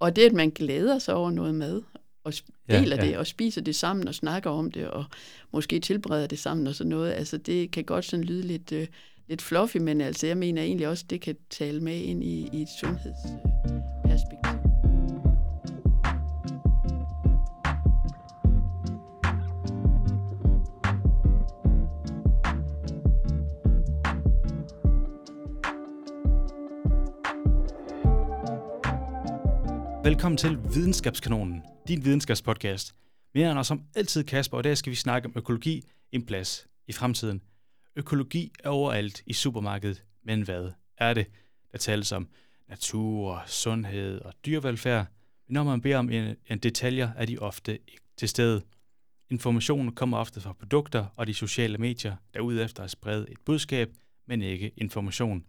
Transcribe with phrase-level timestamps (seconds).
[0.00, 1.82] Og det, at man glæder sig over noget mad,
[2.24, 2.32] og
[2.70, 5.04] deler Ja, ja, det, og spiser det sammen, og snakker om det, og
[5.52, 8.86] måske tilbereder det sammen og sådan noget, altså det kan godt sådan lyde lidt, øh,
[9.28, 12.62] lidt fluffy, men altså jeg mener egentlig også, det kan tale med ind i, i
[12.62, 13.99] et sundhedsperspektiv.
[30.10, 32.94] Velkommen til Videnskabskanonen, din videnskabspodcast.
[33.34, 36.92] Mere end som altid Kasper, og der skal vi snakke om økologi en plads i
[36.92, 37.42] fremtiden.
[37.96, 41.26] Økologi er overalt i supermarkedet, men hvad er det?
[41.72, 42.28] Der tales om
[42.68, 45.06] natur, sundhed og dyrevelfærd,
[45.46, 48.62] men når man beder om en, en detaljer, er de ofte ikke til stede.
[49.30, 53.38] Informationen kommer ofte fra produkter og de sociale medier, der er efter at sprede et
[53.44, 53.90] budskab,
[54.26, 55.44] men ikke information.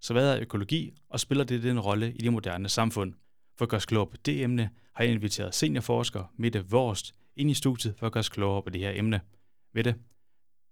[0.00, 3.14] Så hvad er økologi, og spiller det den rolle i det moderne samfund?
[3.56, 7.54] For at gøre klogere på det emne, har jeg inviteret seniorforsker Mette Vorst ind i
[7.54, 9.20] studiet for at gøre os klogere på det her emne.
[9.72, 9.94] Mette,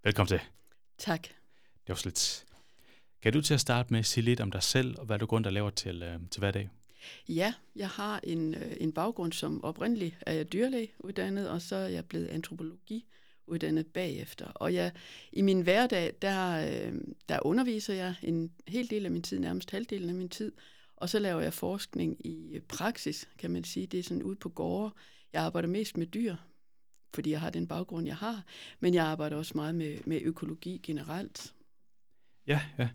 [0.03, 0.39] velkommen til.
[0.97, 1.23] Tak.
[1.23, 2.45] Det var slet.
[3.21, 5.45] Kan du til at starte med sige lidt om dig selv, og hvad du grund
[5.45, 6.69] og laver til, øh, til hverdag?
[7.29, 11.75] Ja, jeg har en, øh, en baggrund som oprindelig er jeg dyrlæge uddannet, og så
[11.75, 13.05] er jeg blevet antropologi
[13.47, 14.45] uddannet bagefter.
[14.45, 14.91] Og jeg,
[15.31, 16.93] i min hverdag, der, øh,
[17.29, 20.51] der underviser jeg en hel del af min tid, nærmest halvdelen af min tid,
[20.97, 23.87] og så laver jeg forskning i praksis, kan man sige.
[23.87, 24.93] Det er sådan ude på gårde.
[25.33, 26.35] Jeg arbejder mest med dyr,
[27.13, 28.43] fordi jeg har den baggrund, jeg har,
[28.79, 31.53] men jeg arbejder også meget med, med økologi generelt.
[32.47, 32.89] Ja, ja.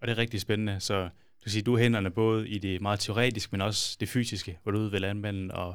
[0.00, 0.80] Og det er rigtig spændende.
[0.80, 1.10] Så du
[1.42, 4.72] kan sige, du er hænderne både i det meget teoretiske, men også det fysiske, hvor
[4.72, 5.74] du er ude ved landmanden og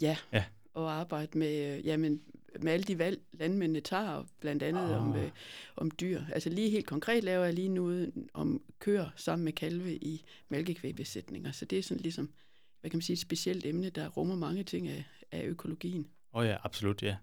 [0.00, 0.44] Ja, Ja.
[0.74, 2.22] og arbejde med, øh, jamen,
[2.60, 5.02] med alle de valg, landmændene tager, blandt andet Ah.
[5.02, 5.30] om, øh,
[5.76, 6.22] om dyr.
[6.32, 11.52] Altså lige helt konkret laver jeg lige nu om køer sammen med kalve i mælkekvægbesætninger.
[11.52, 12.32] Så det er sådan ligesom,
[12.80, 16.08] hvad kan man sige, et specielt emne, der rummer mange ting af, af økologien.
[16.34, 17.16] Åh oh ja, absolut, ja.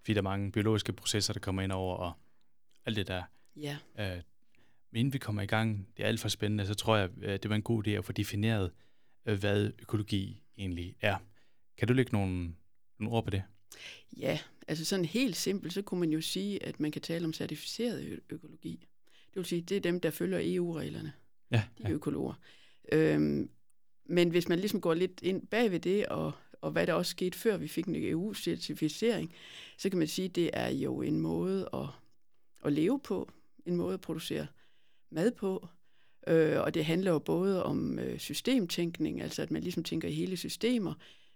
[0.00, 2.12] Fordi der er mange biologiske processer, der kommer ind over, og
[2.86, 3.22] alt det der.
[3.56, 4.22] Ja, Øh,
[4.90, 7.32] men inden vi kommer i gang, det er alt for spændende, så tror jeg, øh,
[7.32, 8.70] det var en god idé at få defineret,
[9.26, 11.16] øh, hvad økologi egentlig er.
[11.76, 12.54] Kan du lægge nogle,
[12.98, 13.42] nogle ord på det?
[14.16, 14.38] Ja,
[14.68, 18.20] altså sådan helt simpelt, så kunne man jo sige, at man kan tale om certificeret
[18.30, 18.88] økologi.
[19.04, 21.12] Det vil sige, det er dem, der følger EU-reglerne.
[21.50, 22.34] Ja, de økologer.
[22.92, 23.50] Øhm,
[24.04, 27.10] men hvis man ligesom går lidt ind bag ved det, og, og hvad der også
[27.10, 29.34] skete før vi fik en EU-certificering,
[29.78, 31.86] så kan man sige, at det er jo en måde at,
[32.64, 33.30] at leve på,
[33.66, 34.46] en måde at producere
[35.10, 35.68] mad på,
[36.26, 40.12] øh, og det handler jo både om øh, systemtænkning, altså at man ligesom tænker i
[40.12, 40.94] hele systemer,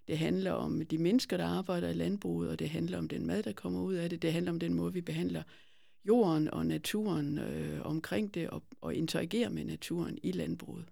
[0.09, 3.43] det handler om de mennesker, der arbejder i landbruget, og det handler om den mad,
[3.43, 5.43] der kommer ud af det, det handler om den måde, vi behandler
[6.05, 10.85] jorden og naturen øh, omkring det, og, og interagerer med naturen i landbruget.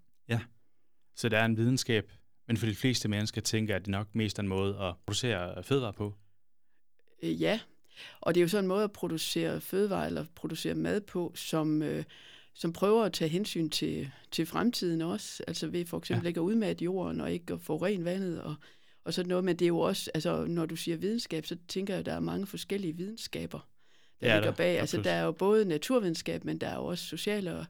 [1.17, 2.13] Så der er en videnskab,
[2.47, 5.63] men for de fleste mennesker tænker, at det nok mest er en måde at producere
[5.63, 6.15] fødevarer på.
[7.23, 7.61] Øh, ja,
[8.21, 11.83] og det er jo sådan en måde at producere fødevarer eller producere mad på, som,
[11.83, 12.05] øh,
[12.55, 15.45] som prøver at tage hensyn til, til fremtiden også.
[15.49, 16.27] Altså ved for eksempel Ja.
[16.27, 16.29] ja.
[16.29, 18.55] ikke at udmatte jorden og ikke at forurene vandet og,
[19.05, 19.45] og sådan noget.
[19.45, 22.13] Men det er jo også, altså når du siger videnskab, så tænker jeg, at der
[22.13, 23.69] er mange forskellige videnskaber,
[24.21, 24.81] der er ligger der, bag.
[24.81, 27.67] Altså der er jo både naturvidenskab, men der er jo også sociale og,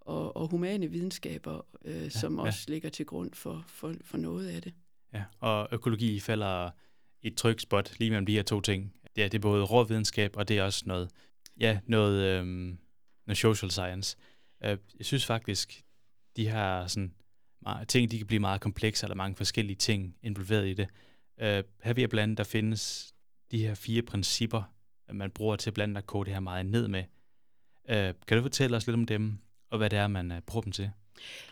[0.00, 2.42] og, og humane videnskaber, øh, ja, som ja.
[2.42, 4.74] også ligger til grund for, for, for noget af det.
[5.14, 6.70] Ja, og økologi falder
[7.22, 8.92] i et trygt spot lige mellem de her to ting.
[9.16, 11.10] Ja, det er både rå videnskab, og det er også noget,
[11.60, 12.78] ja, noget, øhm,
[13.26, 14.16] noget social science.
[14.64, 15.84] Øh, jeg synes faktisk,
[16.36, 17.14] de her sådan,
[17.66, 20.88] meget, ting, de kan blive meget komplekse, eller mange forskellige ting involveret i det.
[21.40, 23.14] Øh, her ved at blande, der findes
[23.50, 24.62] de her fire principper,
[25.12, 27.04] man bruger til blandt andet at koge det her meget ned med.
[27.88, 29.38] Øh, kan du fortælle os lidt om dem,
[29.70, 30.90] og hvad det er, man øh, bruger dem til?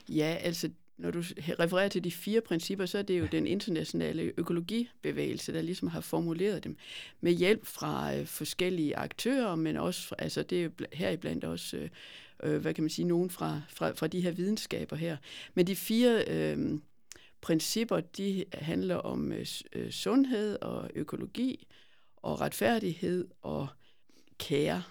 [0.08, 1.22] Ja, altså når du
[1.60, 6.00] refererer til de fire principper, så er det jo den internationale økologibevægelse, der ligesom har
[6.00, 6.76] formuleret dem
[7.20, 11.44] med hjælp fra øh, forskellige aktører, men også, fra, altså det er jo bl- heriblandt
[11.44, 11.88] også, øh,
[12.42, 15.16] øh, hvad kan man sige, nogen fra, fra, fra de her videnskaber her.
[15.54, 16.78] Men de fire øh,
[17.40, 21.66] principper, de handler om øh, øh, sundhed og økologi
[22.16, 23.66] og retfærdighed og
[24.38, 24.82] kære.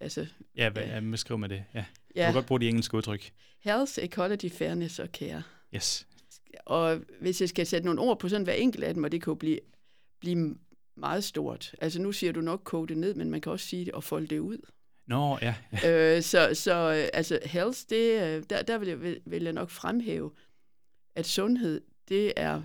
[0.00, 1.00] Altså, Ja, hvad, ja.
[1.00, 1.64] hvad skriver man det?
[1.74, 1.78] Ja.
[1.80, 1.84] Du
[2.20, 3.32] ja, kan godt bruge de engelske udtryk.
[3.60, 5.42] health, ecology, fairness og care.
[5.74, 6.06] Yes.
[6.66, 9.22] Og hvis jeg skal sætte nogle ord på sådan hver enkelt af dem, og det
[9.22, 9.58] kan jo blive,
[10.20, 10.56] blive
[10.96, 11.74] meget stort.
[11.80, 14.04] Altså nu siger du nok koge det ned, men man kan også sige det og
[14.04, 14.58] folde det ud.
[15.06, 15.54] Nå, ja.
[15.88, 19.52] øh, så så øh, altså health, det, øh, der, der vil, jeg, vil, vil jeg
[19.52, 20.30] nok fremhæve,
[21.14, 22.62] at sundhed, det er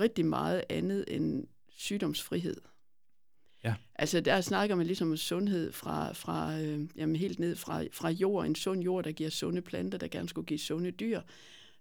[0.00, 2.56] rigtig meget andet end sygdomsfrihed.
[3.64, 3.74] Ja.
[3.94, 8.10] Altså der snakker man ligesom om sundhed fra, fra øh, jamen helt ned fra, fra
[8.10, 11.20] jord, en sund jord, der giver sunde planter, der gerne skulle give sunde dyr.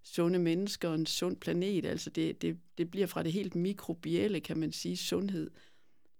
[0.03, 1.85] sunde mennesker og en sund planet.
[1.85, 5.51] Altså det, det, det bliver fra det helt mikrobielle, kan man sige, sundhed,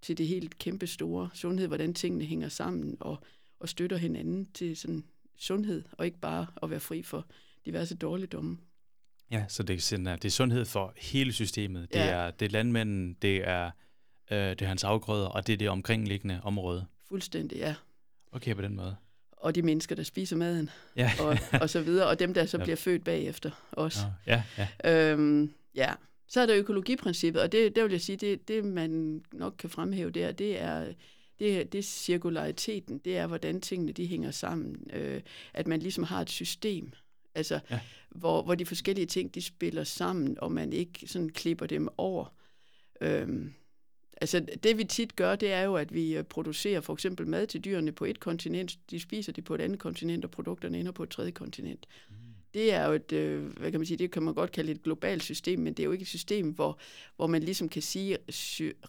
[0.02, 3.18] til det helt kæmpe store sundhed, hvordan tingene hænger sammen og,
[3.60, 5.04] og støtter hinanden til sådan
[5.38, 7.26] sundhed, og ikke bare at være fri for
[7.66, 8.58] diverse dårligdomme.
[9.32, 11.94] Ja, så det er, sådan, det er sundhed for hele systemet.
[11.94, 12.06] Det, Ja.
[12.06, 13.72] er, det er landmanden, det er,
[14.32, 16.86] øh, det er hans afgrøder, og det er det omkringliggende område.
[17.08, 17.76] Fuldstændig, ja.
[18.32, 18.96] Okay, på den måde.
[19.32, 22.58] Og de mennesker, der spiser maden, Ja, og, og så videre, og dem, der så
[22.58, 22.64] Ja.
[22.64, 24.00] bliver født bagefter også.
[24.28, 24.68] Ja, ja.
[25.12, 25.94] Øhm, ja,
[26.28, 29.70] så er der økologiprincippet, og det, der vil jeg sige, det, det man nok kan
[29.70, 30.94] fremhæve der, det er,
[31.40, 34.76] det, det er cirkulariteten, det er, hvordan tingene de hænger sammen.
[34.94, 35.22] Øh,
[35.54, 36.92] at man ligesom har et system,
[37.36, 37.80] altså, Ja.
[38.10, 42.34] hvor, hvor de forskellige ting, de spiller sammen, og man ikke sådan klipper dem over.
[43.02, 43.54] Øhm,
[44.22, 47.48] altså, det vi tit gør, det er jo, at vi øh, producerer for eksempel mad
[47.48, 50.92] til dyrene på et kontinent, de spiser det på et andet kontinent, og produkterne ender
[50.92, 51.88] på et tredje kontinent
[52.54, 54.84] det er jo et, øh, hvad kan man sige, det kan man godt kalde et
[54.84, 56.80] globalt system, men det er jo ikke et system, hvor,
[57.16, 58.24] hvor man ligesom kan sige, at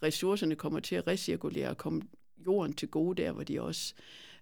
[0.02, 2.02] ressourcerne kommer til at recirkulere og komme
[2.46, 3.94] jorden til gode der, hvor de også,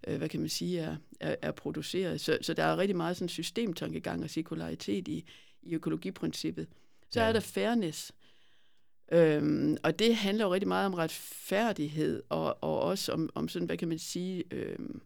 [0.07, 2.21] øh, hvad kan man sige, er, er, er produceret.
[2.21, 5.25] Så, så der er rigtig meget sådan systemtankegang og cirkularitet i,
[5.61, 6.67] i økologiprincippet.
[7.11, 7.27] Så Ja.
[7.27, 8.11] er der fairness,
[9.11, 13.65] Øhm, og det handler jo rigtig meget om retfærdighed, og, og også om, om sådan,
[13.65, 15.01] hvad kan man sige, øhm,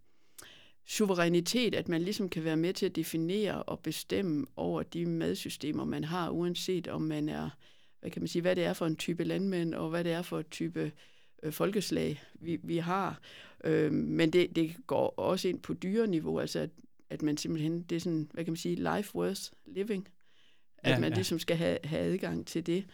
[0.88, 5.86] suverænitet, at man ligesom kan være med til at definere og bestemme over de madsystemer,
[5.86, 7.50] man har, uanset om man er,
[8.00, 10.22] hvad kan man sige, hvad det er for en type landmænd, og hvad det er
[10.22, 10.92] for en type
[11.44, 13.20] øh, folkeslag, vi, vi har.
[13.64, 16.70] Øh, men det, det går også ind på dyreniveau, altså at,
[17.10, 20.08] at man simpelthen, det er sådan, hvad kan man sige, life worth living.
[20.78, 21.16] At Ja, man ja.
[21.16, 22.86] ligesom skal have, have adgang til det,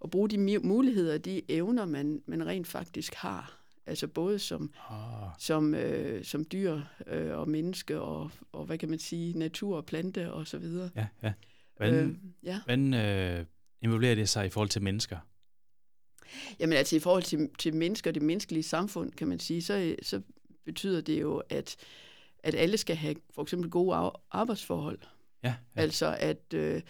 [0.00, 3.60] og bruge de muligheder, de evner, man, man rent faktisk har.
[3.86, 4.96] Altså både som, Oh,
[5.38, 9.86] som, øh, som dyr øh, og menneske og, og, hvad kan man sige, natur og
[9.86, 10.90] plante og så videre.
[10.96, 11.32] ja, ja.
[11.76, 12.60] Hvordan, Øh, ja.
[12.64, 13.44] hvordan øh,
[13.82, 15.18] involverer det sig i forhold til mennesker?
[16.60, 19.96] Jamen altså i forhold til, til mennesker og det menneskelige samfund, kan man sige, så,
[20.02, 20.20] så
[20.64, 21.76] betyder det jo, at,
[22.42, 24.98] at alle skal have for eksempel gode ar- arbejdsforhold.
[25.42, 25.54] Ja, ja.
[25.76, 25.82] Ja.
[25.82, 26.82] Altså at, øh,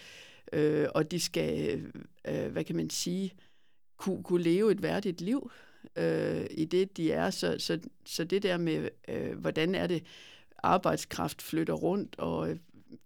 [0.53, 1.81] øh, og de skal,
[2.27, 3.33] øh, hvad kan man sige,
[3.97, 5.51] kunne, kunne leve et værdigt liv
[5.95, 7.29] øh, i det, de er.
[7.29, 10.03] Så, så, så det der med, øh, hvordan er det,
[10.63, 12.57] arbejdskraft flytter rundt, og øh,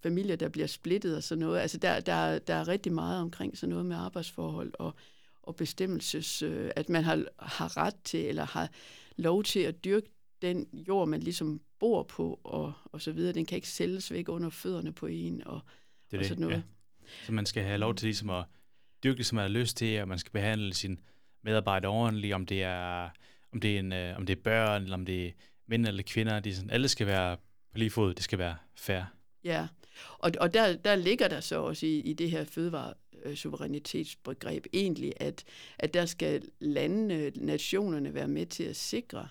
[0.04, 1.60] familier, der bliver splittet og sådan noget.
[1.60, 4.94] Altså der, der, der er rigtig meget omkring sådan noget med arbejdsforhold og,
[5.50, 8.70] og bestemmelses, øh, at man har, har ret til, eller har
[9.16, 10.10] lov til at dyrke
[10.42, 13.34] den jord, man ligesom bor på, og, og så videre.
[13.34, 15.62] Den kan ikke sælges væk under fødderne på en, og,
[16.12, 16.56] det er og sådan noget.
[16.56, 16.62] Ja.
[17.26, 18.46] Så man skal have lov til ligesom at
[19.04, 20.98] dyrke som man har lyst til, og man skal behandle sine
[21.42, 23.10] medarbejdere ordentligt, om det er,
[23.54, 25.32] om det er, en, øh, om det er børn, eller om det er
[25.68, 26.34] mænd eller kvinder.
[26.34, 27.38] Er sådan, alle skal være
[27.72, 28.14] på lige fod.
[28.14, 29.02] Det skal være fair.
[29.44, 29.68] Ja,
[30.20, 32.44] og, og der, der ligger der så også i, i det her
[33.20, 35.44] fødevaresuverænitetsbegreb egentlig, at,
[35.80, 39.30] at der skal landene, nationerne være med til at sikre,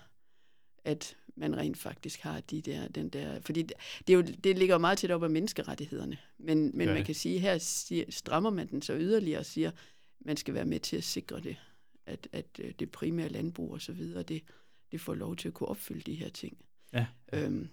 [0.83, 3.73] at man rent faktisk har de der, den der, fordi det,
[4.07, 7.05] det, er jo, det ligger jo meget tæt op af menneskerettighederne, men, men Gør man
[7.05, 9.71] kan sige, her siger, strammer man den så yderligere og siger,
[10.19, 11.57] man skal være med til at sikre det,
[12.05, 14.43] at, at øh, det primære landbrug og så videre, det,
[14.91, 16.57] det får lov til at kunne opfylde de her ting.
[16.93, 17.07] Ja.
[17.33, 17.69] Øhm,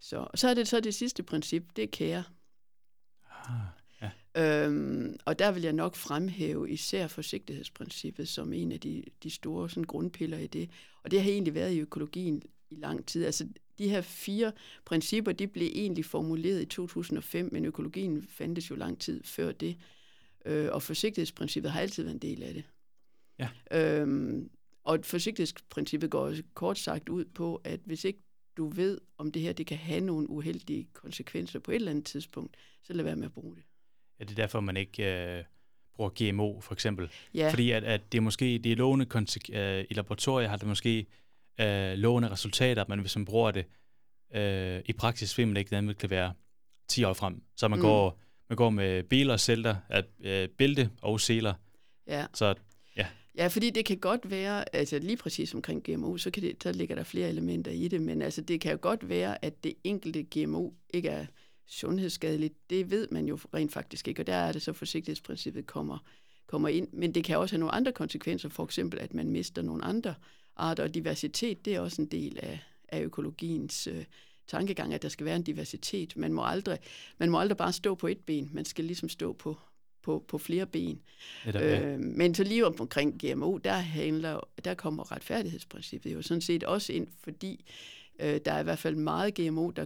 [0.00, 2.24] så, og så er det så det sidste princip, det er kære.
[3.30, 4.66] Ah, ja.
[4.66, 9.70] Øhm, og der vil jeg nok fremhæve især forsigtighedsprincippet som en af de, de store
[9.70, 10.70] sådan, grundpiller i det.
[11.02, 13.24] Og det har egentlig været i økologien i lang tid.
[13.24, 13.48] Altså
[13.78, 14.52] de her fire
[14.84, 19.76] principper, de blev egentlig formuleret i 2005, men økologien fandtes jo lang tid før det.
[20.44, 22.64] Øh, og forsigtighedsprincippet har altid været en del af det.
[23.38, 23.48] Ja.
[24.00, 24.50] Øhm,
[24.84, 28.18] og forsigtighedsprincippet går også kort sagt ud på, at hvis ikke
[28.56, 32.04] du ved, om det her det kan have nogle uheldige konsekvenser på et eller andet
[32.04, 33.64] tidspunkt, så lad være med at bruge det.
[34.20, 35.44] Ja, det er derfor, man ikke øh,
[35.96, 37.10] bruger GMO, for eksempel.
[37.34, 39.06] Ja, Fordi at, at det er måske, det er lovende
[39.52, 41.06] øh, i laboratorier har det måske
[41.60, 43.64] øh, lovende resultater, men hvis man bruger det
[44.34, 46.32] øh, i praksis, vil man ikke det kan være
[46.88, 47.42] 10 år frem.
[47.56, 47.82] Så man, Mm.
[47.82, 51.54] går, man går med biler og sælter, at, øh, bælte og seler.
[52.08, 52.26] ja.
[52.34, 52.54] Så
[53.36, 56.72] Ja, fordi det kan godt være, altså lige præcis omkring GMO, så, kan det, så
[56.72, 59.74] ligger der flere elementer i det, men altså det kan jo godt være, at det
[59.84, 61.26] enkelte GMO ikke er
[61.66, 62.54] sundhedsskadeligt.
[62.70, 65.98] Det ved man jo rent faktisk ikke, og der er det så forsigtighedsprincippet kommer,
[66.46, 66.88] kommer ind.
[66.92, 70.14] Men det kan også have nogle andre konsekvenser, for eksempel at man mister nogle andre
[70.56, 74.04] arter, og diversitet, det er også en del af, af økologiens øh,
[74.46, 76.16] tankegang, at der skal være en diversitet.
[76.16, 76.78] Man må, aldrig,
[77.18, 79.56] man må aldrig bare stå på et ben, man skal ligesom stå på,
[80.02, 81.02] på, på flere ben.
[81.46, 81.80] netop, ja.
[81.92, 86.64] Øh, men så lige om- omkring GMO, der, handler, der kommer retfærdighedsprincippet jo sådan set
[86.64, 87.64] også ind, fordi
[88.20, 89.84] øh, der er i hvert fald meget GMO, der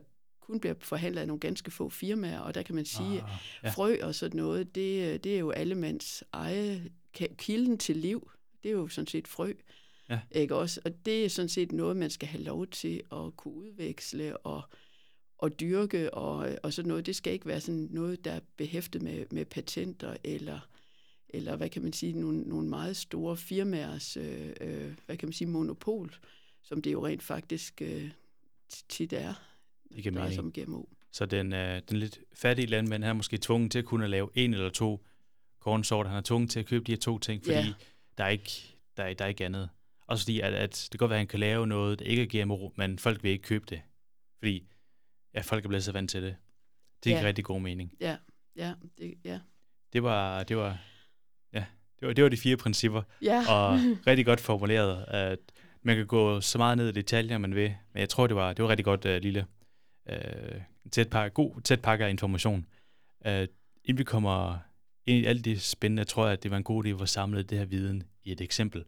[0.48, 3.30] kun bliver forhandlet af nogle ganske få firmaer, og der kan man sige, Ah,
[3.62, 3.70] ja.
[3.70, 6.90] frø og sådan noget, det, det er jo allemands eje
[7.36, 8.30] kilden til liv.
[8.62, 9.52] Det er jo sådan set frø.
[10.08, 10.20] Ja.
[10.30, 10.80] Ikke også?
[10.84, 14.62] Og det er sådan set noget, man skal have lov til at kunne udveksle og,
[15.38, 17.06] og dyrke og, og sådan noget.
[17.06, 20.68] Det skal ikke være sådan noget, der er behæftet med, med patenter eller,
[21.28, 25.32] eller hvad kan man sige, nogle, nogle meget store firmaers, øh, øh, hvad kan man
[25.32, 26.14] sige, monopol,
[26.62, 28.10] som det jo rent faktisk øh,
[28.88, 29.34] tit er,
[29.94, 30.40] Det giver mening.
[30.40, 30.82] om GMO.
[31.12, 34.30] Så den, øh, den lidt fattige landmand, han er måske tvunget til at kunne lave
[34.34, 35.04] en eller to
[35.60, 36.10] kornsorter.
[36.10, 37.74] Han er tvunget til at købe de her to ting, fordi Ja.
[38.18, 38.50] der, er ikke,
[38.96, 39.68] der, er, der er ikke andet.
[40.06, 42.22] Også fordi, at, at det kan godt være, at han kan lave noget, der ikke
[42.40, 43.80] er GMO, men folk vil ikke købe det.
[44.38, 44.66] Fordi
[45.34, 46.36] ja, folk er blevet så vant til det.
[47.04, 47.20] Det er Ja.
[47.20, 47.92] ikke rigtig god mening.
[48.00, 48.16] Ja,
[48.56, 49.40] ja, det, ja.
[49.92, 50.78] Det var, det var,
[51.52, 51.64] ja,
[52.00, 55.04] det var, det var de fire principper, Ja, og rigtig godt formuleret.
[55.08, 55.38] At
[55.82, 58.52] man kan gå så meget ned i detaljer, man vil, men jeg tror, det var,
[58.52, 59.46] det var rigtig godt uh, lille,
[60.12, 60.60] uh,
[60.90, 62.66] tæt pakke, god tæt pakke af information.
[63.26, 63.32] Uh,
[63.84, 64.58] inden vi kommer
[65.06, 67.42] ind i alt det spændende, tror jeg, at det var en god idé at samle
[67.42, 68.84] det her viden i et eksempel.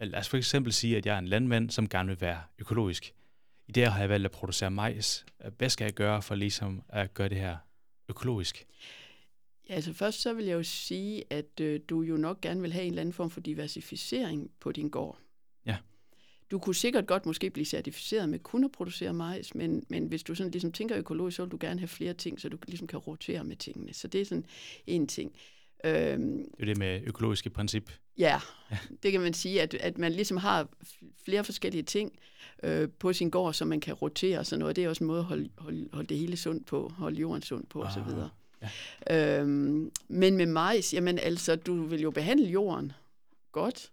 [0.00, 2.42] Uh, Lad os for eksempel sige, at jeg er en landmand, som gerne vil være
[2.58, 3.14] økologisk.
[3.68, 5.26] I det har jeg valgt at producere majs.
[5.44, 7.56] Uh, Hvad skal jeg gøre for ligesom at gøre det her
[8.08, 8.66] økologisk?
[9.68, 12.72] Ja, altså først så vil jeg jo sige, at øh, du jo nok gerne vil
[12.72, 15.18] have en eller anden form for diversificering på din gård.
[15.66, 15.76] Ja.
[16.50, 20.22] Du kunne sikkert godt måske blive certificeret med kun at producere majs, men, men hvis
[20.22, 22.86] du sådan ligesom tænker økologisk, så vil du gerne have flere ting, så du ligesom
[22.86, 23.94] kan rotere med tingene.
[23.94, 24.44] Så det er sådan
[24.86, 25.32] en ting.
[25.84, 27.90] Øhm, Det er det med økologiske princip.
[28.18, 28.40] Ja,
[29.02, 30.68] det kan man sige, at, at man ligesom har
[31.24, 32.12] flere forskellige ting
[32.62, 34.76] øh, på sin gård, som man kan rotere og sådan noget.
[34.76, 37.42] Det er også en måde at holde, holde, holde det hele sundt på, holde jorden
[37.42, 37.98] sund på osv.
[38.00, 38.28] Ah,
[39.08, 39.40] Ja.
[39.40, 42.92] Øhm, men med majs, jamen altså, du vil jo behandle jorden
[43.52, 43.90] godt.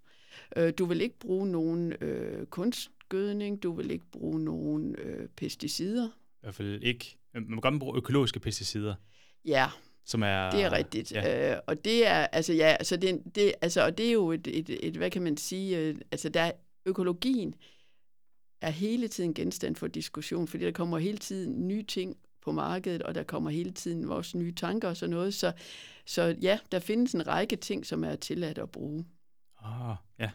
[0.56, 6.08] Øh, du vil ikke bruge nogen øh, kunstgødning, du vil ikke bruge nogen øh, pesticider.
[6.08, 7.18] I hvert fald ikke.
[7.34, 8.96] Man må godt bruge økologiske pesticider,
[9.46, 9.68] Ja,
[10.06, 10.50] som er...
[10.50, 11.12] Det er rigtigt.
[11.12, 11.54] Ja.
[11.54, 14.48] Øh, og det er, altså ja, altså det, det, altså, og det er jo et,
[14.48, 16.52] et, et, hvad kan man sige, øh, altså der er,
[16.86, 17.56] økologien
[18.62, 23.04] er hele tiden genstand for diskussion, fordi der kommer hele tiden nye ting på markedet,
[23.04, 25.34] og der kommer hele tiden vores nye tanker og sådan noget.
[25.34, 25.52] Så,
[26.06, 29.06] så ja, der findes en række ting, som er tilladt at bruge,
[29.64, 30.30] Ah, ja.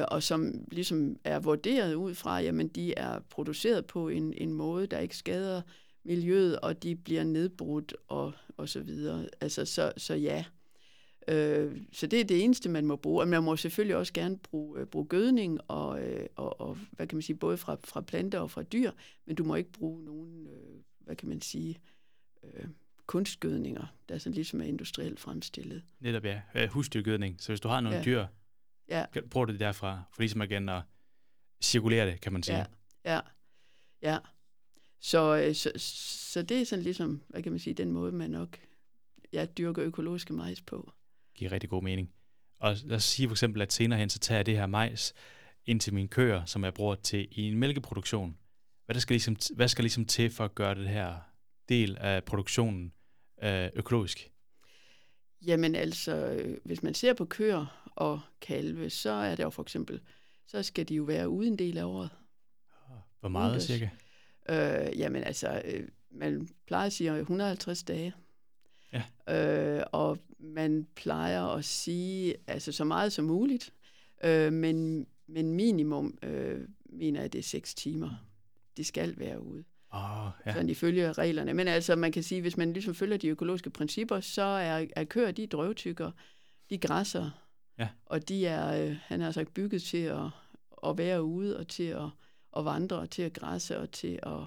[0.00, 4.52] øh, og som ligesom er vurderet ud fra, jamen de er produceret på en, en
[4.52, 5.62] måde, der ikke skader
[6.04, 9.28] miljøet, og de bliver nedbrudt og, og så videre.
[9.40, 10.44] Altså, så, så ja.
[11.28, 13.22] Øh, så det er det eneste, man må bruge.
[13.22, 17.06] Og man må selvfølgelig også gerne bruge, øh, bruge gødning, og, øh, og, og hvad
[17.06, 18.90] kan man sige, både fra, fra planter og fra dyr,
[19.26, 21.80] men du må ikke bruge nogen, øh, hvad kan man sige,
[22.44, 22.64] øh,
[23.06, 25.82] kunstgødninger, der sådan ligesom er industrielt fremstillet.
[26.00, 26.40] Netop ja.
[26.54, 27.36] Øh, Husdyrgødning.
[27.38, 28.04] Så hvis du har nogle Ja.
[28.04, 28.26] dyr,
[28.90, 29.04] Ja.
[29.30, 30.82] bruger du det derfra, for ligesom igen at
[31.62, 32.58] cirkulere det, kan man sige.
[32.58, 32.64] Ja,
[33.04, 33.20] ja,
[34.02, 34.18] ja.
[35.00, 35.72] Så, øh, så,
[36.32, 38.58] så det er sådan ligesom, hvad kan man sige, den måde, man nok
[39.32, 40.92] ja, dyrker økologiske majs på.
[41.34, 42.12] Giver rigtig god mening.
[42.58, 45.14] Og lad os sige for eksempel, at senere hen, så tager jeg det her majs
[45.66, 48.36] ind til mine køer, som jeg bruger til i en mælkeproduktion.
[48.84, 51.14] Hvad, der skal ligesom, hvad skal ligesom til for at gøre det her
[51.68, 52.92] del af produktionen
[53.42, 54.30] øh, økologisk?
[55.46, 59.62] Jamen altså, øh, hvis man ser på køer og kalve, så er det jo for
[59.62, 60.00] eksempel,
[60.46, 62.10] så skal de jo være ude en del af året.
[63.20, 63.64] Hvor meget Udendørs.
[63.66, 63.88] cirka?
[64.48, 68.14] Øh, jamen altså, øh, man plejer at sige 150 dage.
[68.92, 69.02] Ja.
[69.78, 73.72] Øh, og man plejer at sige, altså så meget som muligt,
[74.24, 78.10] øh, men, men minimum øh, mener jeg, det er 6 timer.
[78.76, 80.52] De skal være ude, oh, ja.
[80.52, 81.54] sådan ifølge reglerne.
[81.54, 85.04] Men altså, man kan sige, hvis man ligesom følger de økologiske principper, så er, er
[85.04, 86.10] køer, de er drøvtykker,
[86.70, 87.30] de græsser,
[87.80, 87.88] Ja.
[88.06, 90.26] og de er, øh, han har sagt, bygget til at,
[90.86, 92.08] at være ude og til at,
[92.56, 94.40] at vandre og til at græsse og til at,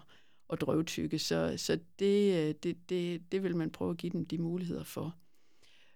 [0.50, 1.20] at drøvtykke.
[1.20, 4.84] Så, så det, øh, det, det, det vil man prøve at give dem de muligheder
[4.84, 5.16] for.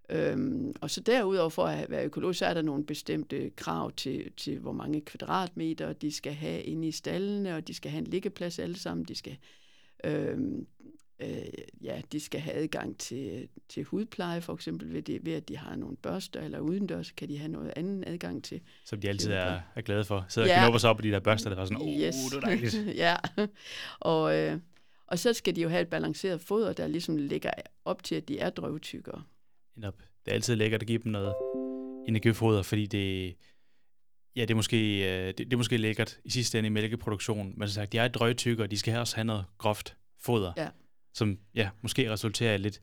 [0.10, 4.32] Øhm, og så derudover for at være økologisk, så er der nogle bestemte krav til,
[4.38, 8.08] til, hvor mange kvadratmeter de skal have inde i stallene, og de skal have en
[8.08, 9.06] liggeplads alle sammen.
[9.06, 9.38] De skal,
[10.04, 10.68] øhm,
[11.20, 11.38] øh,
[11.82, 15.58] ja, de skal have adgang til, til hudpleje, for eksempel ved, det, ved, at de
[15.58, 18.62] har nogle børster, eller udendørs kan de have noget anden adgang til.
[18.86, 20.26] Som de altid er er, glade for.
[20.30, 20.60] Så Ja.
[20.64, 22.16] knupper sig op på de der børster, der var sådan, oh, yes.
[22.16, 22.76] det er dejligt.
[23.04, 23.16] ja,
[24.00, 24.60] og, øh,
[25.08, 27.52] og så skal de jo have et balanceret foder, der ligesom ligger
[27.86, 29.24] op til, at de er drøvtykkere.
[29.76, 29.98] Netop.
[30.26, 31.34] Det er altid lækkert at give dem noget
[32.08, 33.36] energifoder, fordi det,
[34.36, 37.54] ja, det er måske, øh, det, det er måske lækkert i sidste ende i mælkeproduktion,
[37.58, 40.68] men som sagt, de er drøgtykker, og de skal også have noget groft foder, Ja.
[41.18, 42.82] Som ja, måske resulterer i lidt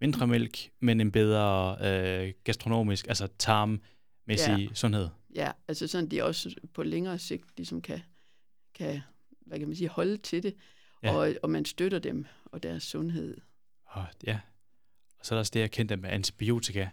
[0.00, 4.74] mindre mælk, men en bedre øh, gastronomisk, altså tarmmæssig Ja.
[4.74, 5.08] sundhed.
[5.34, 8.00] Ja, altså sådan, de også på længere sigt ligesom kan,
[8.74, 9.00] kan
[9.46, 10.54] hvad kan man sige, holde til det.
[11.02, 11.12] ja.
[11.14, 13.36] og, og man støtter dem og deres sundhed.
[13.84, 14.40] Og, ja,
[15.20, 16.88] og så er der også det, jeg kendte med antibiotika.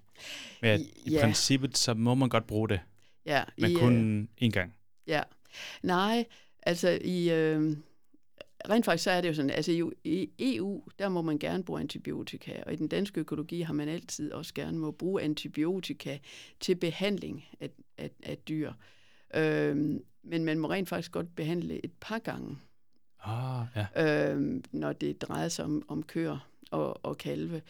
[0.62, 1.22] Med at i Ja.
[1.22, 2.80] princippet, så må man godt bruge det,
[3.26, 4.76] Ja, men i, kun øh, én gang.
[5.08, 5.24] Ja,
[5.84, 6.26] nej,
[6.64, 7.78] altså i, øh,
[8.70, 11.80] rent faktisk så er det jo sådan, altså i, EU, der må man gerne bruge
[11.80, 16.18] antibiotika, og i den danske økologi har man altid også gerne må bruge antibiotika
[16.60, 18.74] til behandling af, af, af dyr.
[19.36, 19.76] Øh,
[20.24, 22.58] men man må rent faktisk godt behandle et par gange,
[23.26, 24.34] Ah, ja.
[24.34, 27.62] øh, når det drejer sig om, om køer og, og kalve.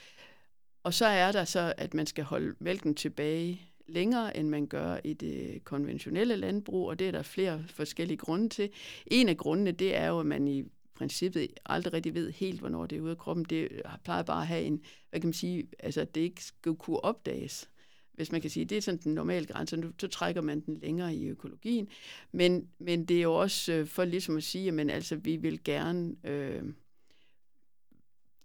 [0.84, 4.98] Og så er der så, at man skal holde mælken tilbage længere, end man gør
[5.04, 8.70] i det konventionelle landbrug, og det er der flere forskellige grunde til.
[9.08, 10.64] En af grundene, det er jo, at man i
[10.96, 13.46] princippet aldrig rigtig ved helt, hvornår det er ude af kroppen.
[13.46, 16.76] Det plejer bare at have en, hvad kan man sige, altså at det ikke skal
[16.76, 17.70] kunne opdages.
[18.14, 20.78] Hvis man kan sige, det er sådan den normale grænse, nu, så trækker man den
[20.78, 21.88] længere i økologien.
[22.32, 25.64] Men, men det er jo også øh, for ligesom at sige, at altså, vi vil
[25.64, 26.64] gerne øh,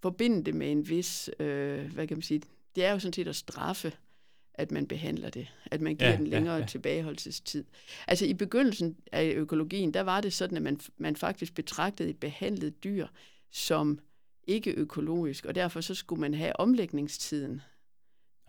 [0.02, 2.42] forbinde det med en vis, øh, hvad kan man sige,
[2.74, 3.92] det er jo sådan set at straffe,
[4.60, 6.66] at man behandler det, at man giver Ja, den ja, længere ja.
[6.66, 7.64] tilbageholdelsestid.
[8.06, 12.20] Altså i begyndelsen af økologien, der var det sådan, at man, man faktisk betragtede et
[12.20, 13.06] behandlet dyr
[13.50, 13.98] som
[14.46, 17.60] ikke økologisk, og derfor så skulle man have omlægningstiden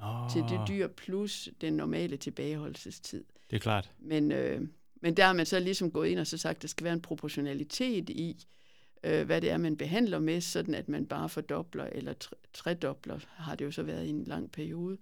[0.03, 3.23] Oh, til det dyr plus den normale tilbageholdelsestid.
[3.49, 3.91] Det er klart.
[3.99, 4.61] Men, øh,
[5.01, 6.93] men der har man så ligesom gået ind og så sagt, at der skal være
[6.93, 8.45] en proportionalitet i,
[9.03, 13.19] øh, hvad det er, man behandler med, sådan at man bare fordobler eller tre- tredobler,
[13.27, 14.97] har det jo så været i en lang periode,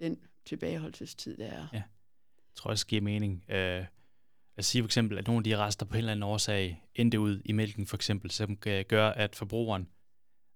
[0.00, 1.66] den tilbageholdelsestid, der er.
[1.72, 1.76] Ja.
[2.36, 3.44] Jeg tror også giver mening.
[3.48, 3.84] Øh,
[4.56, 7.20] at sige for eksempel, at nogle af de rester på en eller anden årsag endte
[7.20, 9.88] ud i mælken for eksempel, som kan gøre, at forbrugeren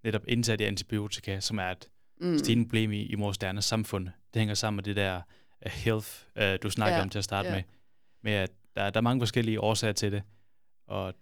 [0.04, 1.88] netop indtager det antibiotika, som er et
[2.20, 2.38] Mm.
[2.38, 4.04] stigende problem i, i vores moderne samfund.
[4.34, 5.22] Det hænger sammen med det der
[5.66, 6.08] uh, health,
[6.40, 7.54] uh, du snakker Ja, om til at starte ja.
[7.54, 7.62] med,
[8.22, 10.22] med at der, der er mange forskellige årsager til det,
[10.86, 11.14] og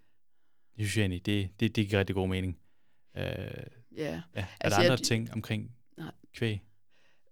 [0.76, 2.58] det synes jeg egentlig, det, det, det giver rigtig god mening.
[3.14, 3.42] Uh, ja,
[3.96, 4.22] Ja.
[4.34, 6.10] er Altså, der andre jeg- ting omkring Nej.
[6.34, 6.60] kvæg?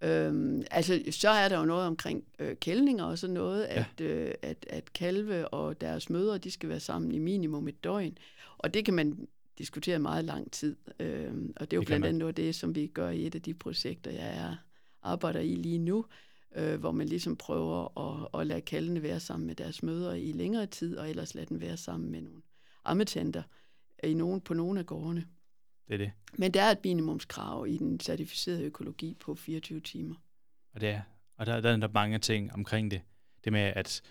[0.03, 3.85] Øhm, altså, så er der jo noget omkring øh, kældninger og sådan noget, Ja.
[3.95, 7.85] at, øh, at, at kalve og deres mødre, de skal være sammen i minimum et
[7.85, 8.19] døgn.
[8.59, 10.77] Og det kan man diskutere meget lang tid.
[11.01, 13.27] Øhm, og det er jo Det blandt andet noget af det, som vi gør i
[13.27, 14.57] et af de projekter, jeg er,
[15.03, 16.05] arbejder i lige nu,
[16.57, 20.33] øh, hvor man ligesom prøver at, at lade kalvene være sammen med deres mødre i
[20.33, 22.43] længere tid, og ellers lade dem være sammen med nogle
[22.85, 23.43] ammetenter
[24.05, 25.25] i nogen, på nogle af gårdene.
[25.89, 26.13] Det er det.
[26.39, 30.15] Men der er et minimumskrav i den certificerede økologi på 24 timer.
[30.75, 31.01] Og det er,
[31.37, 33.01] og der, der er der mange ting omkring det.
[33.45, 34.03] Det med, at,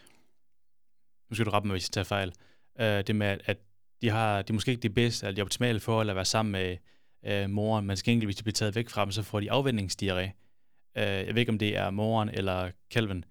[1.30, 2.34] nu skal du rette mig, hvis jeg tager fejl,
[2.80, 3.58] øh, det med, at,
[4.02, 6.52] de har, de er måske ikke det bedste, eller de optimale forhold at være sammen
[6.52, 6.78] med
[7.26, 10.30] øh, moren, men skal hvis de bliver taget væk fra dem, så får de afvendingsdiarré.
[10.98, 13.26] Øh, jeg ved ikke, om det er moren eller kalven.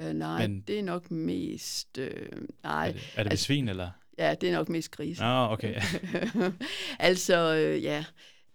[0.00, 1.98] Øh, nej, Men- det er nok mest...
[1.98, 2.26] Øh,
[2.62, 3.90] nej, Er det, er det altså- svin, eller?
[4.18, 5.22] Ja, det er nok mest grise.
[5.22, 5.80] Nå, okay.
[6.98, 8.04] altså, øh, ja.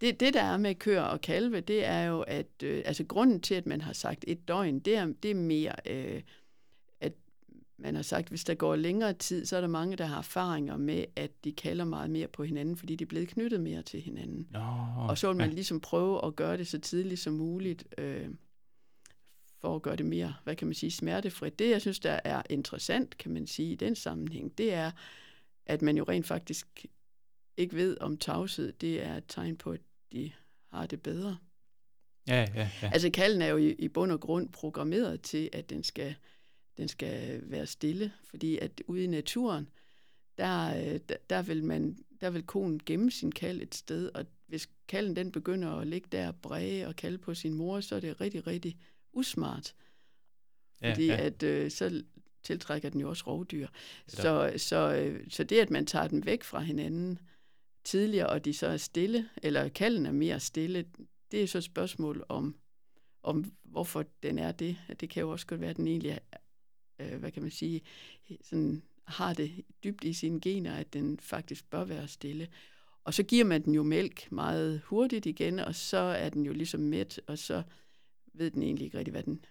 [0.02, 3.42] Det, det, der er med køer og kalve, det er jo, at øh, altså, grunden
[3.42, 6.22] til, at man har sagt et døgn, det er, det er mere, øh,
[7.02, 7.14] at
[7.78, 10.78] man har sagt, hvis der går længere tid, så er der mange, der har erfaringer
[10.78, 14.02] med, at de kalder meget mere på hinanden, fordi de er blevet knyttet mere til
[14.02, 14.48] hinanden.
[14.52, 14.60] Nå,
[14.98, 15.56] Og så vil man ja.
[15.56, 18.30] ligesom prøve at gøre det så tidligt som muligt, øh,
[19.62, 21.60] for at gøre det mere, hvad kan man sige, smertefrit.
[21.60, 24.92] Det, jeg synes, der er interessant, kan man sige, i den sammenhæng, det er,
[25.68, 26.86] at man jo rent faktisk
[27.58, 30.32] ikke ved, om tavshed, det er et tegn på, at de
[30.72, 31.38] har det bedre.
[32.28, 32.90] Ja, ja, ja.
[32.94, 36.16] Altså kalden er jo i, i bund og grund programmeret til, at den skal,
[36.78, 39.70] den skal være stille, fordi at ude i naturen,
[40.38, 44.26] der, øh, der, der, vil man, der vil konen gemme sin kald et sted, og
[44.48, 47.96] hvis kalden den begynder at ligge der og bræge og kalde på sin mor, så
[47.96, 48.78] er det rigtig, rigtig
[49.14, 49.76] usmart,
[50.82, 51.26] ja, fordi ja.
[51.26, 52.04] at øh, så
[52.48, 53.68] tiltrækker den jo også rovdyr.
[54.08, 57.20] Så, så, øh, så det, at man tager den væk fra hinanden
[57.84, 60.86] tidligere, og de så er stille, eller kalden er mere stille,
[61.32, 62.56] det er så et spørgsmål om,
[63.24, 64.78] om hvorfor den er det.
[65.00, 66.20] Det kan jo også godt være, at den egentlig er,
[67.00, 67.82] øh, hvad kan man sige,
[68.42, 72.48] sådan, har det dybt i sine gener, at den faktisk bør være stille.
[73.04, 76.54] Og så giver man den jo mælk meget hurtigt igen, og så er den jo
[76.54, 77.64] ligesom mæt, og så
[78.34, 79.46] ved den egentlig ikke rigtig, hvad den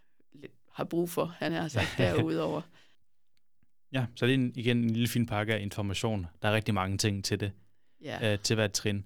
[0.76, 1.24] har brug for.
[1.24, 2.62] Han har sagt derudover.
[3.92, 6.26] Ja, så det er en, igen en lille fin pakke af information.
[6.42, 7.52] Der er rigtig mange ting til det.
[8.02, 8.32] Ja.
[8.32, 9.04] øh, til hvert trin.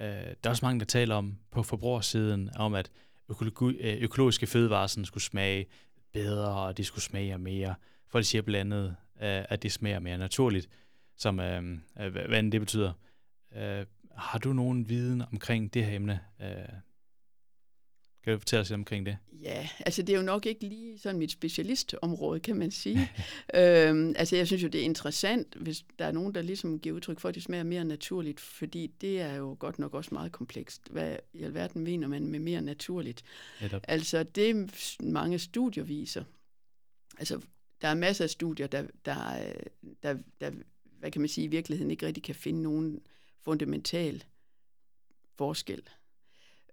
[0.00, 2.90] Øh, der er også mange, der taler om på forbrugersiden, om at
[3.30, 5.66] økologi, øh, økologiske fødevarer sådan skulle smage
[6.12, 7.74] bedre, og de skulle smage mere.
[8.08, 10.68] Folk siger blandt andet, øh, at det smager mere naturligt,
[11.16, 11.62] som øh,
[12.00, 12.92] øh, hvad hvad end det betyder.
[13.56, 16.20] Øh, har du nogen viden omkring det her emne?
[16.42, 16.48] Øh,
[18.24, 19.18] Kan du fortælle os lidt omkring det?
[19.42, 22.98] Ja, altså det er jo nok ikke lige sådan mit specialistområde, kan man sige.
[23.54, 26.96] øhm, altså jeg synes jo, det er interessant, hvis der er nogen, der ligesom giver
[26.96, 30.32] udtryk for, at det smager mere naturligt, fordi det er jo godt nok også meget
[30.32, 30.88] komplekst.
[30.90, 33.22] Hvad i alverden mener man med mere naturligt?
[33.60, 33.84] Netop.
[33.88, 36.24] Altså det mange studier viser,
[37.18, 37.40] altså
[37.80, 39.52] der er masser af studier, der, der,
[40.02, 40.50] der, der
[40.98, 43.00] hvad kan man sige, i virkeligheden ikke rigtig kan finde nogen
[43.44, 44.24] fundamental
[45.36, 45.82] forskel.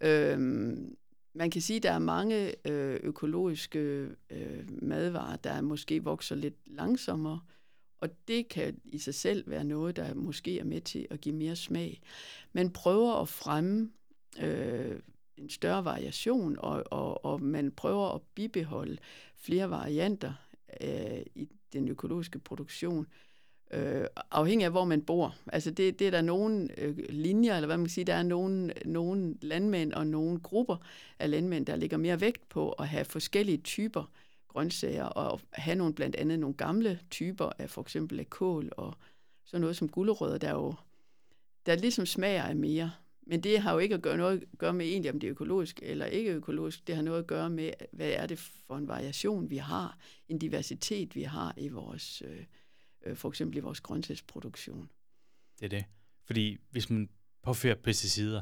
[0.02, 0.98] Øhm,
[1.40, 6.56] man kan sige, at der er mange øh, økologiske øh, madvarer, der måske vokser lidt
[6.66, 7.40] langsommere,
[8.02, 11.36] og det kan i sig selv være noget, der måske er med til at give
[11.36, 12.02] mere smag.
[12.54, 13.92] Man prøver at fremme
[14.42, 15.00] øh,
[15.38, 18.98] en større variation, og, og, og man prøver at bibeholde
[19.36, 20.34] flere varianter
[20.82, 23.29] øh, i den økologiske produktion øh,
[23.72, 25.36] øh, afhængig af, hvor man bor.
[25.48, 28.24] Altså det, det er der nogle øh, linjer, eller hvad man kan sige, der er
[28.24, 30.78] nogle, nogle landmænd og nogle grupper
[31.20, 34.12] af landmænd, der ligger mere vægt på at have forskellige typer
[34.48, 38.94] grøntsager, og have nogle, blandt andet nogle gamle typer af for eksempel af kål, og
[39.46, 40.74] sådan noget som gulerødder, der jo
[41.66, 42.92] der ligesom smager af mere.
[43.22, 45.32] Men det har jo ikke at gøre noget at gøre med egentlig, om det er
[45.32, 46.88] økologisk eller ikke økologisk.
[46.88, 49.98] Det har noget at gøre med, hvad er det for en variation, vi har,
[50.30, 52.46] en diversitet, vi har i vores øh,
[53.06, 54.90] øh, for eksempel i vores grøntsagsproduktion.
[55.60, 55.86] Det er det.
[56.26, 57.10] Fordi hvis man
[57.44, 58.42] påfører pesticider,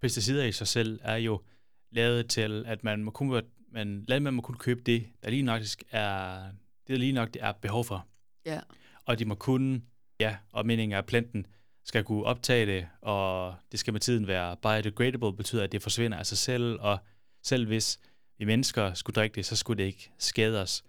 [0.00, 1.42] pesticider i sig selv er jo
[1.90, 5.62] lavet til, at man må kun, man, man må kun købe det, der lige nok
[5.90, 6.42] er,
[6.86, 8.06] det der lige nok det er behov for.
[8.44, 8.60] Ja.
[9.04, 9.86] Og de må kun,
[10.20, 11.46] ja, og meningen er, at planten
[11.84, 16.18] skal kunne optage det, og det skal med tiden være biodegradable, betyder, at det forsvinder
[16.18, 16.98] af sig selv, og
[17.42, 17.98] selv hvis
[18.38, 20.84] vi mennesker skulle drikke det, så skulle det ikke skade os.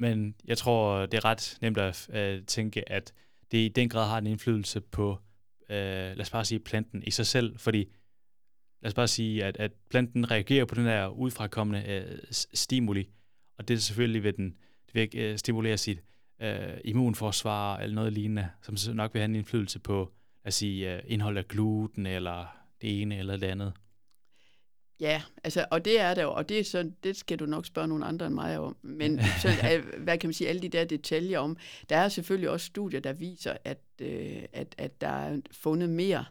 [0.00, 3.12] Men jeg tror, det er ret nemt at øh, tænke, at
[3.52, 5.18] det i den grad har en indflydelse på,
[5.70, 7.88] øh, lad os bare sige, planten i sig selv, fordi
[8.82, 13.08] lad os bare sige, at, at planten reagerer på den der udfrakommende øh, stimuli,
[13.58, 16.02] og det er selvfølgelig ved den, det vil øh, stimulere sit
[16.42, 20.12] øh, immunforsvar eller noget lignende, som så nok vil have en indflydelse på,
[20.44, 23.72] at sige, øh, indhold af gluten eller det ene eller det andet.
[25.00, 27.66] Ja, altså, og det er der jo, og det, er så, det skal du nok
[27.66, 28.76] spørge nogle andre end mig om.
[28.82, 29.48] Men så,
[29.98, 31.56] hvad kan man sige, alle de der detaljer om.
[31.88, 36.24] Der er selvfølgelig også studier, der viser, at, øh, at, at der er fundet mere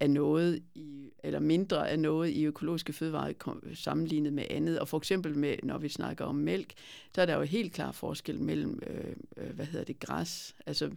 [0.00, 3.32] af noget, i, eller mindre af noget i økologiske fødevarer
[3.74, 4.78] sammenlignet med andet.
[4.78, 6.72] Og for eksempel, med, når vi snakker om mælk,
[7.14, 10.90] så er der jo helt klar forskel mellem, øh, øh, hvad hedder det, græs, altså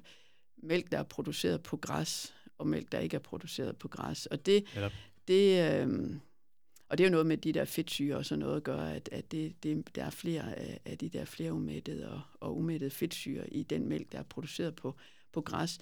[0.58, 4.25] mælk, der er produceret på græs, og mælk, der ikke er produceret på græs.
[4.25, 4.63] Og det,
[5.28, 6.10] det, øh,
[6.89, 9.10] og det er jo noget med de der fedtsyre og sådan noget at gøre, at,
[9.12, 12.91] at det, det, der er flere af, af de der flere umættede og, og umættede
[12.91, 14.95] fedtsyre i den mælk, der er produceret på,
[15.32, 15.80] på græs.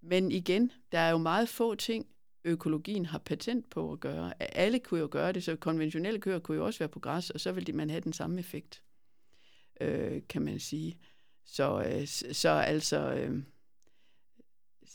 [0.00, 2.06] Men igen, der er jo meget få ting,
[2.44, 4.42] økologien har patent på at gøre.
[4.42, 7.40] Alle kunne jo gøre det, så konventionelle køer kunne jo også være på græs, og
[7.40, 8.82] så ville man have den samme effekt,
[9.80, 10.98] øh, kan man sige.
[11.44, 13.14] Så, øh, så altså...
[13.14, 13.42] Øh,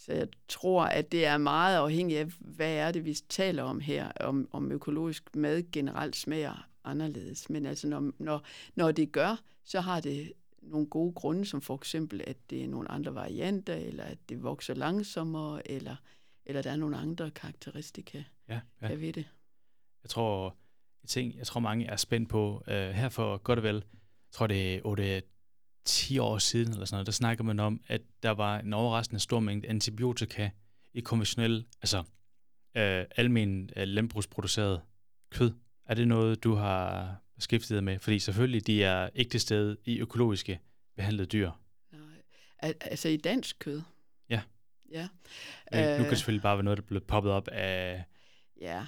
[0.05, 3.79] så jeg tror, at det er meget afhængigt af, hvad er det, vi taler om
[3.79, 7.49] her, om, om økologisk mad generelt smager anderledes.
[7.49, 11.75] Men altså, når, når, når det gør, så har det nogle gode grunde, som for
[11.75, 15.95] eksempel, at det er nogle andre varianter, eller at det vokser langsommere, eller,
[16.45, 18.93] eller der er nogle andre karakteristika ja, ja.
[18.93, 19.25] ved det.
[20.03, 20.55] Jeg tror,
[21.03, 24.31] jeg, tænker, jeg tror mange er spændt på, uh, her for godt og vel, jeg
[24.31, 25.21] tror det er 8,
[25.85, 29.19] 10 år siden, eller sådan noget, der snakker man om, at der var en overraskende
[29.19, 30.49] stor mængde antibiotika
[30.93, 32.03] i konventionel, altså
[32.77, 34.81] øh, almen øh, landbrugsproduceret
[35.29, 35.51] kød.
[35.85, 37.99] Er det noget, du har beskæftiget med?
[37.99, 40.59] Fordi selvfølgelig, de er ikke til stede i økologiske
[40.95, 41.51] behandlede dyr.
[41.91, 42.01] Nej,
[42.59, 43.81] Al- altså i dansk kød?
[44.29, 44.41] Ja.
[44.91, 45.07] Ja.
[45.71, 48.03] Men, nu kan det selvfølgelig bare være noget, der blev poppet op af...
[48.61, 48.85] Ja,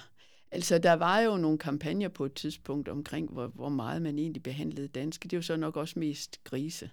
[0.50, 4.42] Altså, der var jo nogle kampagner på et tidspunkt omkring, hvor, hvor meget man egentlig
[4.42, 5.24] behandlede danske.
[5.24, 6.90] Det er jo så nok også mest grise,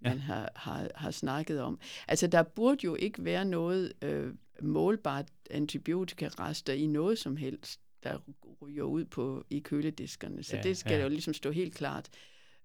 [0.00, 0.22] man ja.
[0.22, 1.80] har, har, har snakket om.
[2.08, 8.18] Altså, der burde jo ikke være noget øh, målbart antibiotikarester i noget som helst, der
[8.62, 10.42] ryger ud på i kølediskerne.
[10.42, 11.02] Så ja, det skal ja.
[11.02, 12.08] jo ligesom stå helt klart.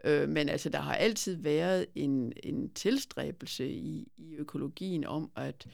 [0.03, 5.67] Øh, men altså, der har altid været en, en tilstræbelse i, i økologien om, at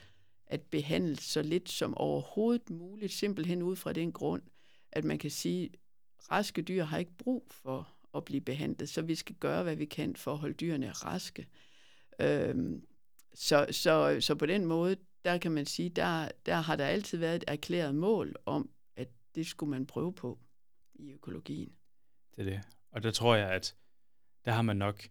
[0.51, 4.41] at behandle så lidt som overhovedet muligt, simpelthen ud fra den grund,
[4.91, 9.01] at man kan sige, at raske dyr har ikke brug for at blive behandlet, så
[9.01, 11.47] vi skal gøre, hvad vi kan for at holde dyrene raske.
[12.19, 12.85] Øhm,
[13.33, 17.17] så, så, så på den måde, der kan man sige, der, der har der altid
[17.17, 20.39] været et erklæret mål om, at det skulle man prøve på
[20.95, 21.71] i økologien.
[22.35, 22.61] Det er det.
[22.91, 23.75] Og der tror jeg, at
[24.45, 25.07] der har man nok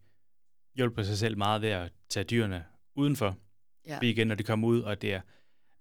[0.75, 3.37] hjulpet sig selv meget ved at tage dyrene udenfor.
[3.87, 3.99] Ja.
[4.03, 5.21] Igen, når de kommer ud, og det er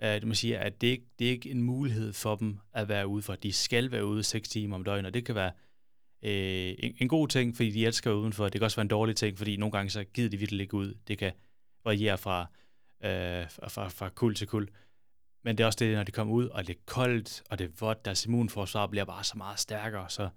[0.01, 2.59] øh, at man må sige, at det, ikke, det er ikke en mulighed for dem
[2.73, 3.35] at være ude for.
[3.35, 5.51] De skal være ude 6 timer om døgnet, og det kan være
[6.23, 8.43] øh, en, en god ting, fordi de elsker udenfor.
[8.43, 10.73] Det kan også være en dårlig ting, fordi nogle gange så gider de virkelig ikke
[10.73, 10.95] ud.
[11.07, 11.31] Det kan
[11.83, 12.41] variere fra,
[13.03, 14.69] øh, fra, fra kul til kul.
[15.43, 17.65] Men det er også det, når de kommer ud, og det er koldt, og det
[17.65, 20.29] er vådt, deres immunforsvar bliver bare så meget stærkere, så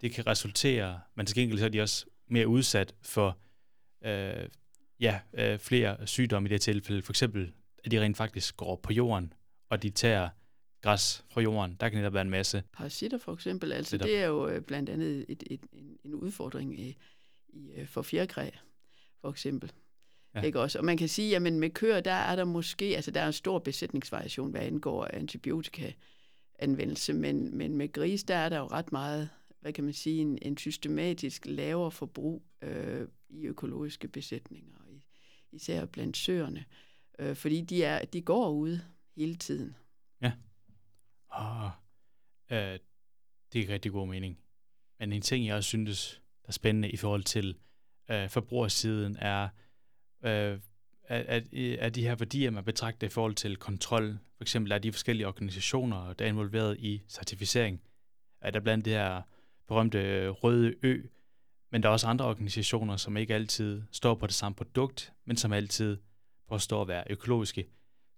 [0.00, 3.38] det kan resultere, men til gengæld så er de også mere udsat for
[4.04, 4.48] øh,
[5.00, 7.02] ja, øh, flere sygdomme i det tilfælde.
[7.02, 7.52] For eksempel,
[7.84, 9.32] at de rent faktisk går på jorden,
[9.68, 10.28] og de tager
[10.82, 11.76] græs fra jorden.
[11.80, 12.62] Der kan der være en masse.
[12.72, 14.06] Parasitter for eksempel, altså Sitter.
[14.06, 16.96] det er jo øh, blandt andet et, et, en, en udfordring i,
[17.48, 18.50] i, øh, for fjerkræ,
[19.20, 19.72] for eksempel.
[20.34, 20.42] Ja.
[20.42, 20.78] Ikke også?
[20.78, 23.32] Og man kan sige, at med køer, der er der måske, altså der er en
[23.32, 25.92] stor besætningsvariation, hvad angår antibiotika
[26.58, 29.28] anvendelse, men, men med gris, der er der jo ret meget,
[29.60, 34.74] hvad kan man sige, en, en systematisk lavere forbrug øh, i økologiske besætninger,
[35.52, 36.64] især blandt søerne,
[37.18, 38.78] øh, fordi de, er, de går ud
[39.16, 39.76] hele tiden.
[40.22, 40.32] Ja.
[41.28, 41.70] Og,
[42.50, 42.78] øh,
[43.52, 44.38] det er rigtig god mening.
[44.98, 47.56] Men en ting, jeg også synes, der er spændende i forhold til
[48.10, 49.48] øh, forbrugersiden, er,
[50.22, 50.60] øh,
[51.04, 54.78] at, at, at de her værdier, man betragter i forhold til kontrol, for eksempel er
[54.78, 57.80] de forskellige organisationer, der er involveret i certificering,
[58.40, 59.22] er der blandt det her
[59.68, 61.02] berømte øh, røde ø,
[61.70, 65.36] men der er også andre organisationer, som ikke altid står på det samme produkt, men
[65.36, 65.96] som altid
[66.48, 67.68] påstår at være økologiske.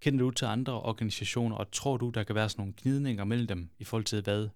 [0.00, 3.46] Kender du til andre organisationer, og tror du, der kan være sådan nogle gnidninger mellem
[3.46, 4.48] dem i forhold til, hvad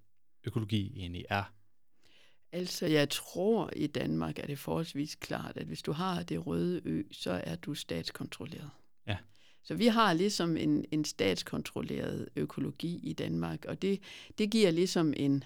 [0.45, 1.45] økologi egentlig er?
[2.53, 6.81] Altså, jeg tror i Danmark er det forholdsvis klart, at hvis du har det røde
[6.85, 8.71] ø, så er du statskontrolleret.
[9.07, 9.17] Ja.
[9.63, 14.01] Så vi har ligesom en, en statskontrolleret økologi i Danmark, og det,
[14.39, 15.45] det giver ligesom en,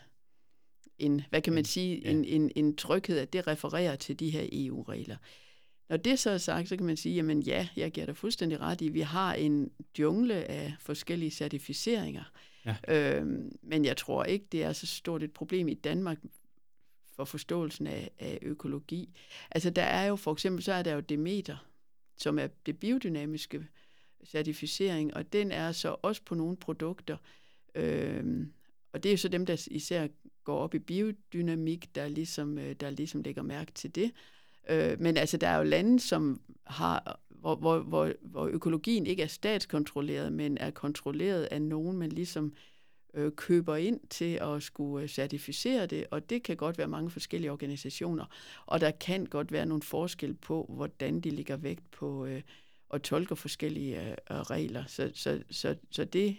[0.98, 2.11] en hvad kan man sige, ja.
[2.11, 5.16] en, en, en tryghed, at det refererer til de her EU-regler.
[5.88, 8.61] Når det så er sagt, så kan man sige, jamen ja, jeg giver dig fuldstændig
[8.61, 12.24] ret i, vi har en jungle af forskellige certificeringer.
[12.66, 12.76] Ja.
[12.88, 16.18] Øhm, men jeg tror ikke, det er så stort et problem i Danmark
[17.16, 19.16] for forståelsen af, af økologi.
[19.50, 21.56] Altså der er jo for eksempel, så er der jo Demeter,
[22.16, 23.66] som er det biodynamiske
[24.26, 27.16] certificering, og den er så også på nogle produkter.
[27.74, 28.52] Øhm,
[28.92, 30.08] og det er jo så dem, der især
[30.48, 34.12] går op i biodynamik, der ligesom, øh, der ligesom lægger mærke til det.
[34.70, 39.22] Øh, men altså, der er jo lande, som har, hvor, hvor, hvor, hvor økologien ikke
[39.22, 42.52] er statskontrolleret, men er kontrolleret af nogen, man ligesom
[43.14, 47.11] øh, køber ind til at skulle øh, certificere det, og det kan godt være mange
[47.11, 48.24] forskellige organisationer,
[48.66, 52.42] og der kan godt være nogle forskel på, hvordan de ligger vægt på øh,
[52.88, 54.84] og tolker forskellige øh, øh, regler.
[54.87, 56.37] Så, så, så, så det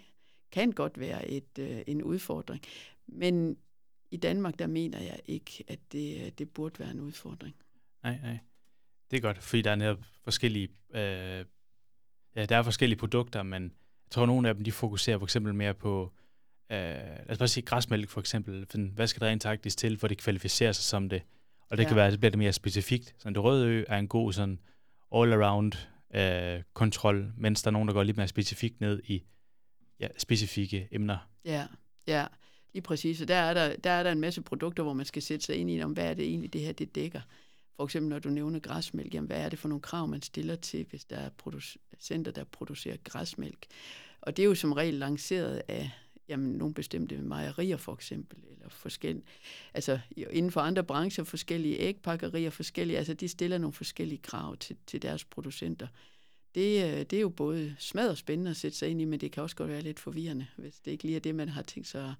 [0.51, 2.61] kan godt være et, øh, en udfordring.
[3.07, 3.57] Men
[4.11, 7.55] i Danmark, der mener jeg ikke, at det, øh, det burde være en udfordring.
[8.03, 8.37] Nej, nej.
[9.11, 11.45] Det er godt, fordi der er netop forskellige, øh,
[12.35, 15.25] ja, der er forskellige produkter, men jeg tror, at nogle af dem, de fokuserer for
[15.25, 16.13] eksempel mere på,
[16.71, 20.07] øh, lad os bare sige græsmælk for eksempel, hvad skal der rent faktisk til, for
[20.07, 21.21] det kvalificerer sig som det?
[21.69, 21.87] Og det ja.
[21.87, 23.15] kan være, at det bliver det mere specifikt.
[23.17, 24.59] Så det røde ø er en god sådan
[25.15, 25.77] all-around
[26.19, 29.23] øh, kontrol, mens der er nogen, der går lidt mere specifikt ned i
[29.99, 31.17] ja, specifikke emner.
[31.45, 31.67] Ja,
[32.07, 32.25] ja.
[32.73, 33.21] Lige præcis.
[33.21, 35.55] Og der er der, der er der en masse produkter, hvor man skal sætte sig
[35.55, 37.21] ind i, om hvad er det egentlig, det her det dækker.
[37.75, 40.55] For eksempel når du nævner græsmælk, jamen, hvad er det for nogle krav, man stiller
[40.55, 43.65] til, hvis der er producenter, der producerer græsmælk.
[44.21, 45.91] Og det er jo som regel lanceret af
[46.29, 49.25] jamen, nogle bestemte mejerier for eksempel, eller forskellige,
[49.73, 54.77] altså inden for andre brancher, forskellige ægpakkerier, forskellige, altså de stiller nogle forskellige krav til,
[54.87, 55.87] til deres producenter.
[56.55, 59.31] Det, øh, det er jo både smadret spændende at sætte sig ind i, men det
[59.31, 61.87] kan også godt være lidt forvirrende, hvis det ikke lige er det, man har tænkt
[61.87, 62.13] sig at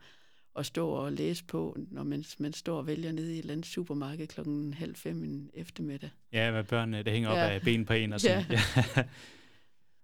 [0.66, 3.66] stå og læse på, når man, man står og vælger nede i et eller andet
[3.66, 6.10] supermarked klokken halv fem en eftermiddag.
[6.34, 7.46] Ja, med børnene, der hænger ja.
[7.46, 8.46] op af ben på en og sådan.
[8.50, 8.62] Ja.
[8.96, 9.04] ja.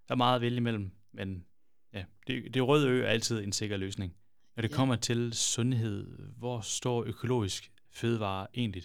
[0.07, 1.45] Der er meget at vælge imellem, men
[1.93, 4.15] ja, det, det røde ø er altid en sikker løsning.
[4.55, 4.75] Når det ja.
[4.75, 8.83] kommer til sundhed, hvor står økologisk fødevare egentlig?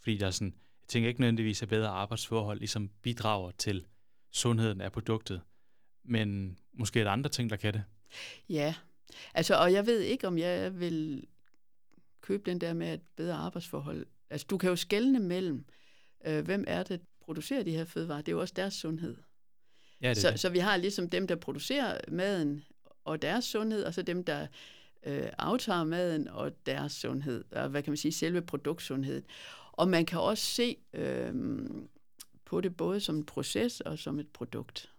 [0.00, 3.86] Fordi der er sådan, jeg tænker ikke nødvendigvis, at bedre arbejdsforhold ligesom bidrager til
[4.30, 5.40] sundheden af produktet,
[6.04, 7.84] men måske er der andre ting, der kan det.
[8.48, 8.74] Ja,
[9.34, 11.26] Altså, og jeg ved ikke, om jeg vil
[12.20, 14.06] købe den der med et bedre arbejdsforhold.
[14.30, 15.64] Altså, du kan jo skelne mellem,
[16.26, 18.22] øh, hvem er det, der producerer de her fødevarer.
[18.22, 19.16] Det er jo også deres sundhed.
[20.02, 20.40] Ja, det så, det.
[20.40, 22.64] så vi har ligesom dem, der producerer maden
[23.04, 24.46] og deres sundhed, og så dem, der
[25.06, 29.24] øh, aftager maden og deres sundhed, og hvad kan man sige, selve produktsundheden.
[29.72, 31.34] Og man kan også se øh,
[32.44, 34.90] på det både som en proces og som et produkt.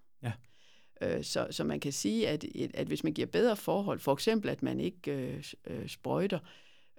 [1.02, 4.50] Øh, så, så man kan sige, at, at hvis man giver bedre forhold, for eksempel
[4.50, 6.40] at man ikke øh, øh, sprøjter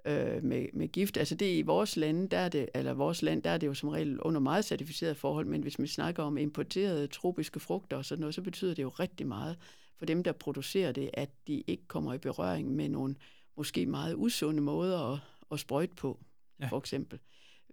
[0.05, 3.43] øh, med, med gift, altså det i vores land, der er det, eller vores land,
[3.43, 6.37] der er det jo som regel under meget certificeret forhold, men hvis man snakker om
[6.37, 9.57] importerede tropiske frugter og sådan noget, så betyder det jo rigtig meget,
[9.97, 13.15] for dem, der producerer det, at de ikke kommer i berøring med nogle
[13.57, 15.19] måske meget usunde måder at,
[15.51, 16.19] at sprøjte på,
[16.59, 16.67] ja.
[16.67, 17.19] for eksempel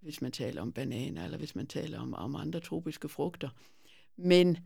[0.02, 3.48] hvis man taler om bananer, eller hvis man taler om, om andre tropiske frugter.
[4.16, 4.58] Men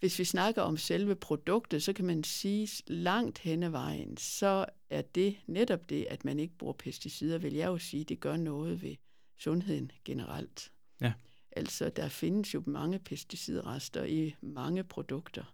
[0.00, 4.66] hvis vi snakker om selve produktet, så kan man sige, langt hen ad vejen, så
[4.90, 8.36] er det netop det, at man ikke bruger pesticider, vil jeg jo sige, det gør
[8.36, 8.96] noget ved
[9.38, 10.72] sundheden generelt.
[11.00, 11.12] Ja.
[11.52, 15.44] Altså, der findes jo mange pesticidrester i mange produkter.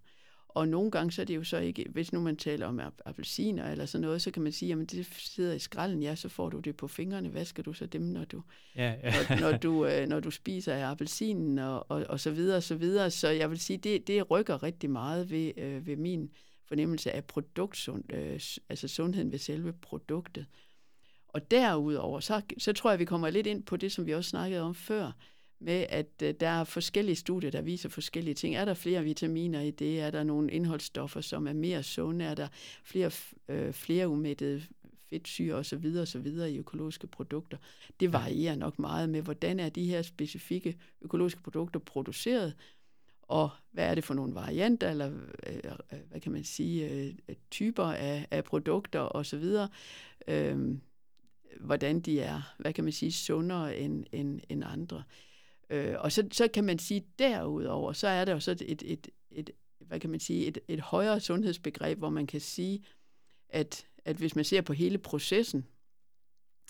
[0.56, 3.70] Og nogle gange så er det jo så ikke, hvis nu man taler om appelsiner
[3.70, 6.48] eller sådan noget, så kan man sige, at det sidder i skralden, ja, så får
[6.48, 7.28] du det på fingrene.
[7.28, 8.42] Hvad skal du så dem, når du,
[8.76, 9.12] ja, ja.
[9.28, 12.62] når, når, du, øh, når du spiser af appelsinen og, og, og så videre og
[12.62, 13.10] så videre.
[13.10, 16.30] Så jeg vil sige, det, det rykker rigtig meget ved, øh, ved min
[16.68, 20.46] fornemmelse af produktsund, øh, altså sundheden ved selve produktet.
[21.28, 24.30] Og derudover, så, så tror jeg, vi kommer lidt ind på det, som vi også
[24.30, 25.12] snakkede om før,
[25.58, 28.54] med, at øh, der er forskellige studier, der viser forskellige ting.
[28.54, 30.00] Er der flere vitaminer i det?
[30.00, 32.24] Er der nogle indholdsstoffer, som er mere sunde?
[32.24, 32.48] Er der
[32.84, 33.10] flere,
[33.48, 34.62] øh, flere umættede
[35.10, 35.96] fedtsyre osv.
[36.00, 36.26] osv.
[36.26, 37.56] i økologiske produkter?
[38.00, 42.54] Det varierer nok meget med, hvordan er de her specifikke økologiske produkter produceret,
[43.22, 45.12] og hvad er det for nogle varianter, eller
[45.46, 45.56] øh,
[45.92, 47.14] øh hvad kan man sige, øh,
[47.50, 49.44] typer af, af produkter osv.,
[50.28, 50.78] øh,
[51.60, 55.02] hvordan de er, hvad kan man sige, sundere end, end, end andre.
[55.70, 59.09] Øh, og så, så kan man sige, derudover, så er der jo så et, et,
[59.31, 62.85] et, hvad kan man sige, et, et højere sundhedsbegreb, hvor man kan sige,
[63.48, 65.66] at, at hvis man ser på hele processen,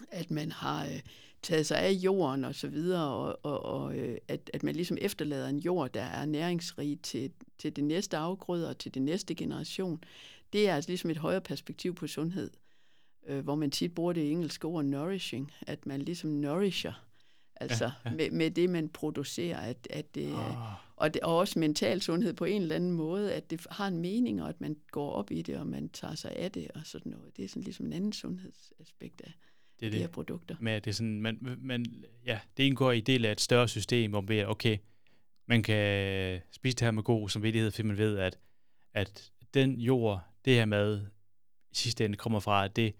[0.09, 1.01] at man har øh,
[1.43, 4.99] taget sig af jorden og så videre, og, og, og øh, at, at man ligesom
[5.01, 9.35] efterlader en jord, der er næringsrig til, til det næste afgrøde og til det næste
[9.35, 10.03] generation,
[10.53, 12.51] det er altså ligesom et højere perspektiv på sundhed,
[13.27, 17.06] øh, hvor man tit bruger det engelske ord nourishing, at man ligesom nourisher
[17.61, 18.17] Altså ja, ja.
[18.17, 19.59] Med, med det, man producerer.
[19.59, 20.73] At, at det, oh.
[20.97, 23.99] og, det, og også mental sundhed på en eller anden måde, at det har en
[23.99, 26.81] mening, og at man går op i det, og man tager sig af det og
[26.85, 27.37] sådan noget.
[27.37, 29.33] Det er sådan ligesom en anden sundhedsaspekt af
[29.81, 30.01] det, er de det.
[30.01, 30.57] her produkter.
[30.61, 31.87] Men det er sådan, man, man,
[32.27, 34.79] ja, det indgår i del af et større system, hvor man okay,
[35.47, 38.39] man kan spise det her med god samvittighed, fordi man ved, at,
[38.95, 41.07] at den jord, det her mad,
[41.71, 42.95] i sidste ende kommer fra, at det,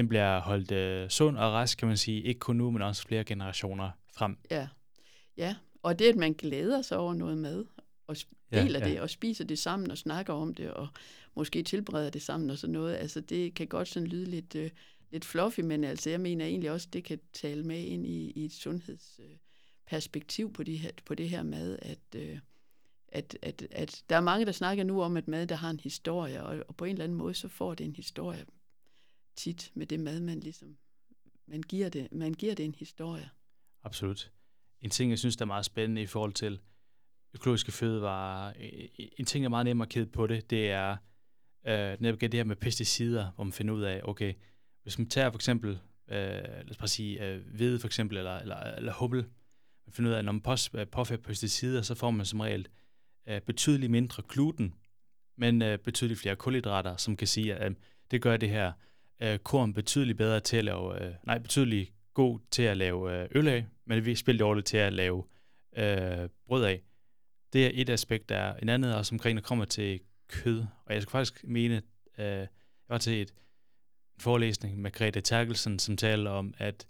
[0.00, 3.02] den bliver holdt øh, sund og rask, kan man sige, ikke kun nu, men også
[3.02, 4.36] flere generationer frem.
[4.50, 4.68] Ja,
[5.36, 5.56] ja.
[5.82, 7.64] og det, at man glæder sig over noget mad,
[8.06, 8.16] og
[8.52, 8.92] deler ja, ja.
[8.92, 10.88] det, og spiser det sammen, og snakker om det, og
[11.36, 14.70] måske tilbereder det sammen og sådan noget, altså det kan godt sådan lyde lidt, øh,
[15.10, 18.44] lidt fluffy, men altså jeg mener egentlig også, det kan tale med ind i, i
[18.44, 22.38] et sundhedsperspektiv øh, på, de her, på det her mad, at, øh,
[23.08, 25.80] at, at, at der er mange, der snakker nu om, at mad, der har en
[25.80, 28.44] historie, og, og på en eller anden måde, så får det en historie
[29.40, 30.76] tit med det mad, man ligesom,
[31.46, 33.30] man giver det, man giver det en historie.
[33.82, 34.32] Absolut.
[34.80, 36.60] En ting, jeg synes, der er meget spændende i forhold til
[37.34, 40.70] økologiske fødevarer, øh, øh, en ting, jeg er meget nem at kede på det, det
[40.70, 40.96] er
[41.66, 44.34] øh, netop det her med pesticider, hvor man finder ud af, okay,
[44.82, 45.70] hvis man tager for eksempel,
[46.08, 49.24] øh, lad os bare sige, øh, hvede for eksempel, eller, eller, eller hubbel,
[49.86, 50.42] man finder ud af, at når man
[50.74, 52.68] øh, påfører pesticider, så får man som regel
[53.28, 54.74] øh, betydeligt mindre gluten,
[55.36, 57.76] men øh, betydeligt flere kulhydrater, som kan sige, at øh,
[58.10, 58.72] det gør det her
[59.22, 63.28] øh, korn betydeligt bedre til at lave, øh, nej, betydeligt god til at lave øh,
[63.30, 65.24] øl af, men vi spiller dårligt til at lave
[65.76, 66.82] øh, brød af.
[67.52, 68.56] Det er et aspekt, der er.
[68.56, 70.64] En anden er også omkring, der kommer til kød.
[70.86, 71.82] Og jeg skal faktisk mene,
[72.18, 72.48] øh, jeg
[72.88, 73.34] var til et
[74.14, 76.86] en forelæsning med Grete Terkelsen, som taler om, at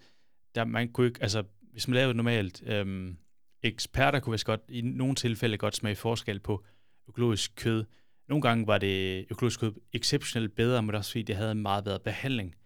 [0.54, 3.14] der, man kunne ikke, altså, hvis man lavede normalt, øh,
[3.62, 6.64] eksperter kunne vist godt, i nogle tilfælde godt smage forskel på
[7.08, 7.84] økologisk kød,
[8.30, 11.84] nogle gange var det økologisk kød exceptionelt bedre, men også fordi det havde en meget
[11.84, 12.56] bedre behandling.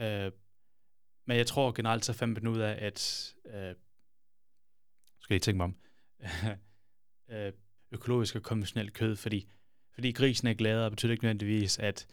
[0.00, 0.32] Øh,
[1.26, 3.74] men jeg tror generelt, så fandt man ud af, at øh,
[5.20, 5.76] skal jeg tænke mig om,
[7.34, 7.52] øh,
[7.92, 9.48] økologisk og konventionelt kød, fordi,
[9.94, 12.06] fordi grisen er gladere, betyder ikke nødvendigvis, at,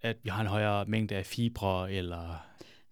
[0.00, 2.46] at vi har en højere mængde af fibre, eller,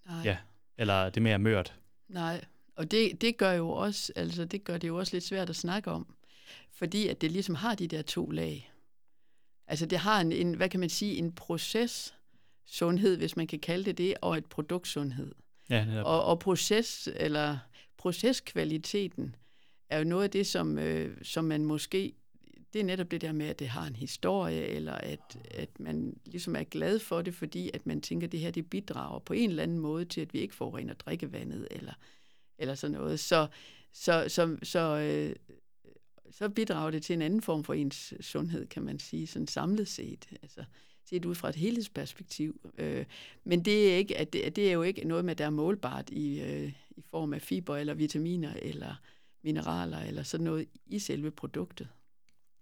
[0.07, 0.23] Nej.
[0.25, 0.39] Ja,
[0.79, 1.79] eller det er mere mørt.
[2.09, 2.45] Nej,
[2.77, 5.57] og det, det gør jo også, altså det gør det jo også lidt svært at
[5.57, 6.15] snakke om,
[6.73, 8.70] fordi at det ligesom har de der to lag.
[9.71, 12.15] Altså det har en, en hvad kan man sige, en proces
[12.67, 15.35] sundhed, hvis man kan kalde det det, og et produktsundhed.
[15.71, 16.07] Ja, netop.
[16.07, 17.59] og, og proces, eller
[17.97, 19.37] proceskvaliteten
[19.89, 22.13] er jo noget af det, som, øh, som man måske,
[22.73, 26.17] det er netop det der med, at det har en historie, eller at, at man
[26.27, 29.33] ligesom er glad for det, fordi at man tænker, at det her det bidrager på
[29.33, 31.93] en eller anden måde til, at vi ikke forurener drikkevandet, eller,
[32.59, 33.21] eller sådan noget.
[33.21, 33.47] Så,
[33.93, 35.37] så, så, så, øh,
[36.31, 39.89] så bidrager det til en anden form for ens sundhed, kan man sige, sådan samlet
[39.89, 40.29] set.
[40.43, 40.65] Altså,
[41.05, 42.71] set ud fra et helhedsperspektiv.
[42.79, 43.07] Øh,
[43.45, 46.11] men det er, ikke, at det, det er jo ikke noget med, der er målbart
[46.11, 48.95] i, øh, i form af fiber eller vitaminer eller
[49.43, 51.89] mineraler eller sådan noget i selve produktet,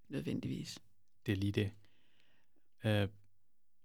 [0.08, 0.78] nødvendigvis.
[1.26, 1.70] Det er lige det.
[2.84, 3.08] Øh,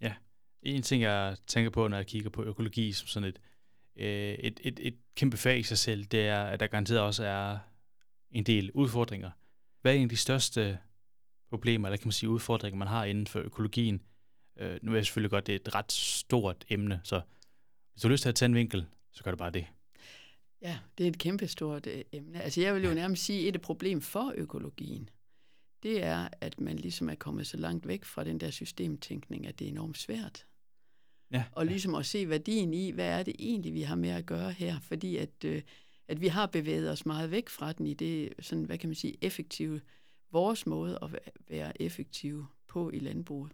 [0.01, 0.13] ja,
[0.61, 3.39] en ting, jeg tænker på, når jeg kigger på økologi som sådan et,
[3.95, 7.23] øh, et, et, et kæmpe fag i sig selv, det er, at der garanteret også
[7.23, 7.57] er
[8.31, 9.31] en del udfordringer.
[9.83, 10.77] Hvad er en af de største
[11.49, 14.01] problemer, eller kan man sige udfordringer, man har inden for økologien?
[14.59, 17.21] Øh, nu er jeg selvfølgelig godt, det er et ret stort emne, så
[17.91, 19.65] hvis du har lyst til at tage en vinkel, så gør du bare det.
[20.61, 22.41] Ja, det er et kæmpestort øh, emne.
[22.41, 25.09] Altså jeg vil jo nærmest sige, at et problem for økologien,
[25.83, 29.59] det er, at man ligesom er kommet så langt væk fra den der systemtænkning, at
[29.59, 30.45] det er enormt svært.
[31.31, 34.25] Ja, Og ligesom at se værdien i, hvad er det egentlig, vi har med at
[34.25, 35.61] gøre her, fordi at, øh,
[36.07, 38.95] at vi har bevæget os meget væk fra den i det, sådan, hvad kan man
[38.95, 39.81] sige, effektive,
[40.31, 43.51] vores måde at væ- være effektive på i landbruget.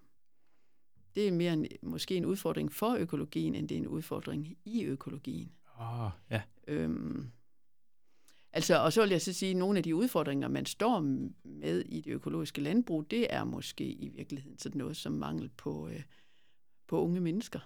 [1.16, 4.84] Det er mere en, måske en udfordring for økologien, end det er en udfordring i
[4.84, 5.52] økologien.
[5.80, 6.42] Åh, oh, ja.
[6.68, 7.30] Øhm,
[8.52, 11.00] altså, og så vil jeg så sige, at nogle af de udfordringer, man står
[11.44, 15.88] med i det økologiske landbrug, det er måske i virkeligheden sådan noget som mangel på,
[15.90, 16.04] øh,
[16.88, 17.60] på unge mennesker,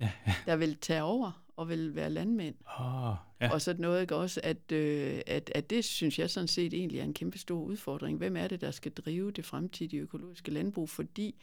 [0.00, 0.34] Ja, ja.
[0.46, 2.54] der vil tage over og vil være landmænd.
[2.78, 3.52] Oh, ja.
[3.52, 7.00] Og sådan noget ikke også, at, øh, at, at det synes jeg sådan set egentlig
[7.00, 8.18] er en kæmpe stor udfordring.
[8.18, 10.88] Hvem er det, der skal drive det fremtidige økologiske landbrug?
[10.88, 11.42] Fordi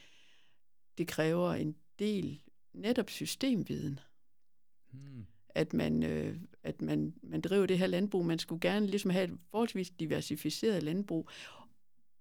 [0.97, 2.41] det kræver en del
[2.74, 3.99] netop systemviden
[4.91, 5.26] Hmm.
[5.49, 8.26] at man, øh, at man, man driver det her landbrug.
[8.26, 11.30] Man skulle gerne ligesom have et forholdsvis diversificeret landbrug,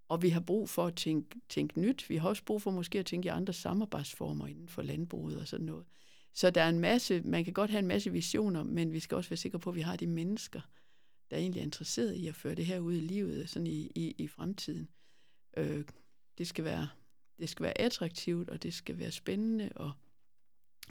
[0.09, 2.11] og vi har brug for at tænke, tænke nyt.
[2.11, 5.49] Vi har også brug for måske at tænke i andre samarbejdsformer inden for landbruget og
[5.49, 5.85] sådan noget.
[6.35, 9.17] Så der er en masse, man kan godt have en masse visioner, men vi skal
[9.17, 10.61] også være sikre på, at vi har de mennesker,
[11.31, 14.15] der egentlig er interesseret i at føre det her ud i livet, sådan i, i,
[14.19, 14.89] i fremtiden.
[15.57, 15.85] Øh,
[16.39, 16.89] det, skal være,
[17.39, 19.93] det skal være attraktivt, og det skal være spændende, og,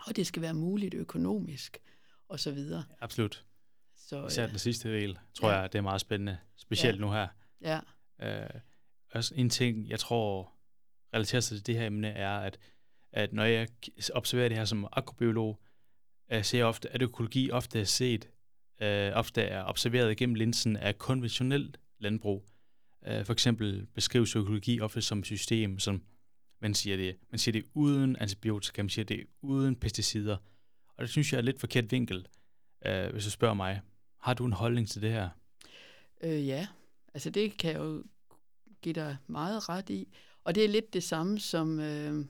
[0.07, 1.77] og det skal være muligt økonomisk,
[2.27, 2.83] og så videre.
[3.01, 3.45] Absolut.
[3.95, 5.59] Så, Især øh, den sidste del, tror ja.
[5.59, 6.37] jeg, det er meget spændende.
[6.55, 7.01] Specielt Ja.
[7.01, 7.27] nu her.
[7.61, 7.79] ja,
[8.21, 8.49] Øh,
[9.11, 10.53] også en ting, jeg tror
[11.13, 12.59] relaterer sig til det her emne, er, at,
[13.13, 13.67] at når jeg
[14.13, 15.59] observerer det her som agrobiolog,
[16.31, 18.29] øh, ser jeg ofte, at økologi ofte er set,
[18.81, 22.45] øh, ofte er observeret gennem linsen af konventionelt landbrug.
[23.07, 26.03] Øh, for eksempel beskrives økologi ofte som et system, som
[26.61, 30.37] man siger det, man siger det uden antibiotika, man siger det uden pesticider.
[30.97, 32.27] Og det synes jeg er lidt forkert vinkel,
[32.85, 33.81] øh, hvis du spørger mig.
[34.19, 35.29] Har du en holdning til det her?
[36.23, 36.67] øh, ja,
[37.13, 38.03] altså det kan jeg jo
[38.81, 40.07] give dig meget ret i.
[40.43, 42.25] Og det er lidt det samme som, øh,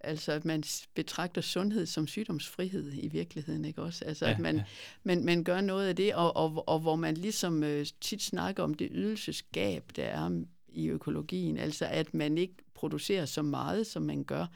[0.00, 0.62] altså at man
[0.94, 4.04] betragter sundhed som sygdomsfrihed i virkeligheden, ikke også?
[4.04, 4.64] Altså at man, ja.
[5.04, 8.62] man, man gør noget af det, og, og, og hvor man ligesom øh, tit snakker
[8.62, 14.02] om det ydelsesgab, der er i økologien, altså at man ikke producerer så meget, som
[14.02, 14.46] man gør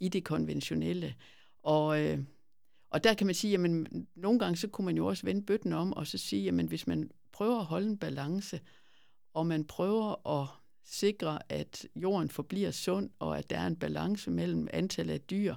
[0.00, 1.14] i det konventionelle.
[1.62, 2.18] Og, øh,
[2.90, 5.72] og der kan man sige, jamen nogle gange så kunne man jo også vende bøtten
[5.72, 8.60] om, og så sige, jamen hvis man prøver at holde en balance,
[9.34, 10.48] og man prøver at
[10.84, 15.54] sikre, at jorden forbliver sund, og at der er en balance mellem antallet af dyr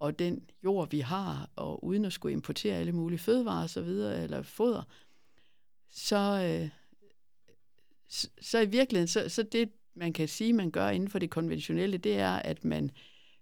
[0.00, 3.82] og den jord, vi har, og uden at skulle importere alle mulige fødevarer og så
[3.82, 4.82] videre, eller foder,
[5.90, 6.68] så, øh,
[8.08, 11.30] så, så i virkeligheden, så, så det, man kan sige, man gør inden for det
[11.30, 12.90] konventionelle, det er, at man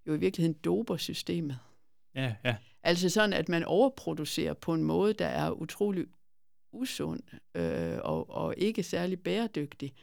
[0.06, 1.58] jo i virkeligheden doper systemet.
[2.14, 2.56] Ja, ja.
[2.82, 6.06] Altså sådan, at man overproducerer på en måde, der er utrolig
[6.72, 7.22] usund
[7.54, 9.94] øh, og, og ikke særlig bæredygtig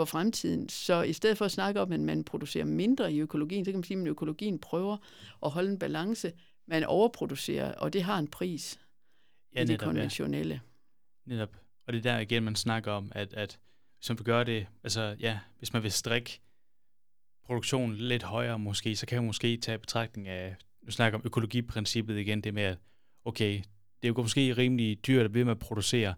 [0.00, 0.68] for fremtiden.
[0.68, 3.78] Så i stedet for at snakke om, at man producerer mindre i økologien, så kan
[3.78, 4.96] man sige, at økologien prøver
[5.42, 6.32] at holde en balance.
[6.66, 8.80] Man overproducerer, og det har en pris
[9.54, 9.86] ja i det netop, ja.
[9.86, 10.60] konventionelle.
[11.26, 11.56] Netop.
[11.86, 13.58] Og det er der igen, man snakker om, at, at
[13.98, 16.40] hvis man vil gøre det, altså ja, hvis man vil strikke
[17.44, 22.18] produktionen lidt højere måske, så kan man måske tage betragtning af, nu snakker om økologiprincippet
[22.18, 22.78] igen, det med, at
[23.24, 23.54] okay,
[24.02, 26.14] det er jo måske rimelig dyrt at blive med at producere,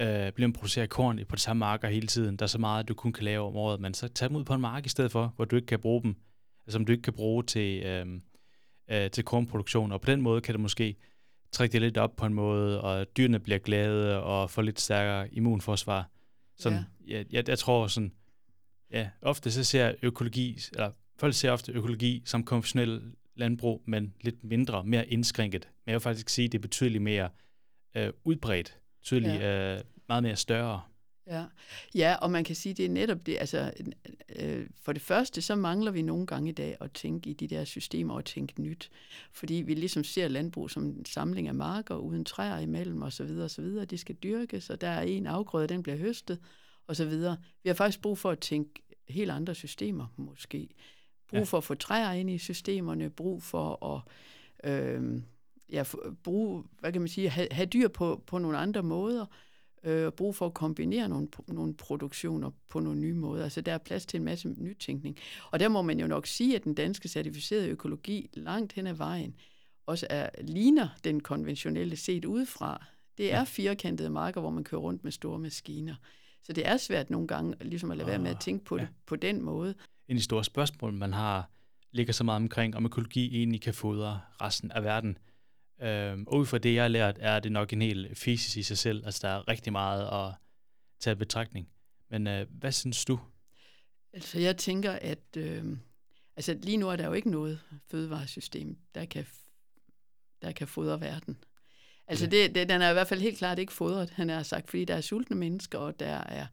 [0.00, 2.36] øh, blive med at producere korn på det samme marker hele tiden.
[2.36, 4.44] Der er så meget, du kun kan lave om året, men så tag dem ud
[4.44, 6.16] på en mark i stedet for, hvor du ikke kan bruge dem,
[6.66, 8.06] altså som du ikke kan bruge til, øh,
[8.90, 10.96] øh, til kornproduktion, og på den måde kan det måske
[11.52, 15.34] trække det lidt op på en måde, og dyrene bliver glade og får lidt stærkere
[15.34, 16.10] immunforsvar.
[16.56, 17.16] Sådan, ja.
[17.16, 18.12] jeg, jeg, jeg tror sådan,
[18.90, 23.02] ja, ofte så ser økologi, eller folk ser ofte økologi som konventionel
[23.34, 25.68] landbrug, men lidt mindre, mere indskrænket.
[25.84, 27.28] Men jeg vil faktisk sige, at det er betydeligt mere
[27.96, 30.80] øh, udbredt, betydeligt øh, meget mere større.
[31.26, 31.44] Ja.
[31.94, 33.36] ja, og man kan sige, det er netop det.
[33.40, 33.72] Altså,
[34.38, 37.48] øh, for det første, så mangler vi nogle gange i dag at tænke i de
[37.48, 38.90] der systemer og tænke nyt.
[39.32, 43.28] Fordi vi ligesom ser landbrug som en samling af marker uden træer imellem osv.
[43.28, 43.84] videre.
[43.84, 46.38] De skal dyrkes, og der er en afgrøde, den bliver høstet
[46.86, 47.36] og så videre.
[47.62, 50.68] Vi har faktisk brug for at tænke helt andre systemer måske.
[51.28, 51.44] Brug Ja.
[51.44, 54.02] for at få træer ind i systemerne, brug for at
[54.70, 55.22] øh,
[55.72, 55.84] ja,
[56.24, 59.26] bruge, hvad kan man sige, have, have dyr på, på nogle andre måder.
[59.84, 63.44] øh, og brug for at kombinere nogle, nogle produktioner på nogle nye måder.
[63.44, 65.16] Altså der er plads til en masse nytænkning.
[65.50, 68.94] Og der må man jo nok sige, at den danske certificerede økologi langt hen ad
[68.94, 69.34] vejen
[69.86, 72.84] også er, ligner den konventionelle set udefra.
[73.18, 75.94] Det er firkantede marker, hvor man kører rundt med store maskiner.
[76.42, 78.76] Så det er svært nogle gange ligesom at lade være med at ah, tænke på
[78.76, 78.82] ja.
[78.82, 79.74] det på den måde.
[80.08, 81.50] En af de store spørgsmål, man har,
[81.90, 85.18] ligger så meget omkring, om økologi egentlig kan fodre resten af verden.
[85.82, 88.62] Øhm, og ud fra det, jeg har lært, er det nok en hel fysisk i
[88.62, 89.04] sig selv.
[89.06, 90.34] Altså, der er rigtig meget at
[91.00, 91.68] tage betragtning.
[92.10, 93.20] Men øh, hvad synes du?
[94.12, 95.64] Altså, jeg tænker, at øh,
[96.36, 97.60] altså, lige nu er der jo ikke noget
[97.90, 99.26] fødevaresystem, der kan,
[100.42, 101.36] der kan fodre verden.
[102.06, 104.70] Altså, det, det, den er i hvert fald helt klart ikke fodret, han har sagt,
[104.70, 106.46] fordi der er sultne mennesker, og der er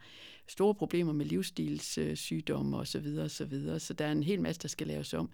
[0.50, 2.86] store problemer med livsstilssygdomme osv.
[2.86, 3.80] Så, videre, og så, videre.
[3.80, 5.30] så der er en hel masse, der skal laves om.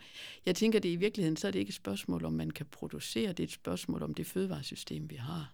[0.46, 3.30] Jeg tænker, at i virkeligheden så er det ikke et spørgsmål, om man kan producere,
[3.30, 5.54] det er et spørgsmål om det fødevaresystem, vi har.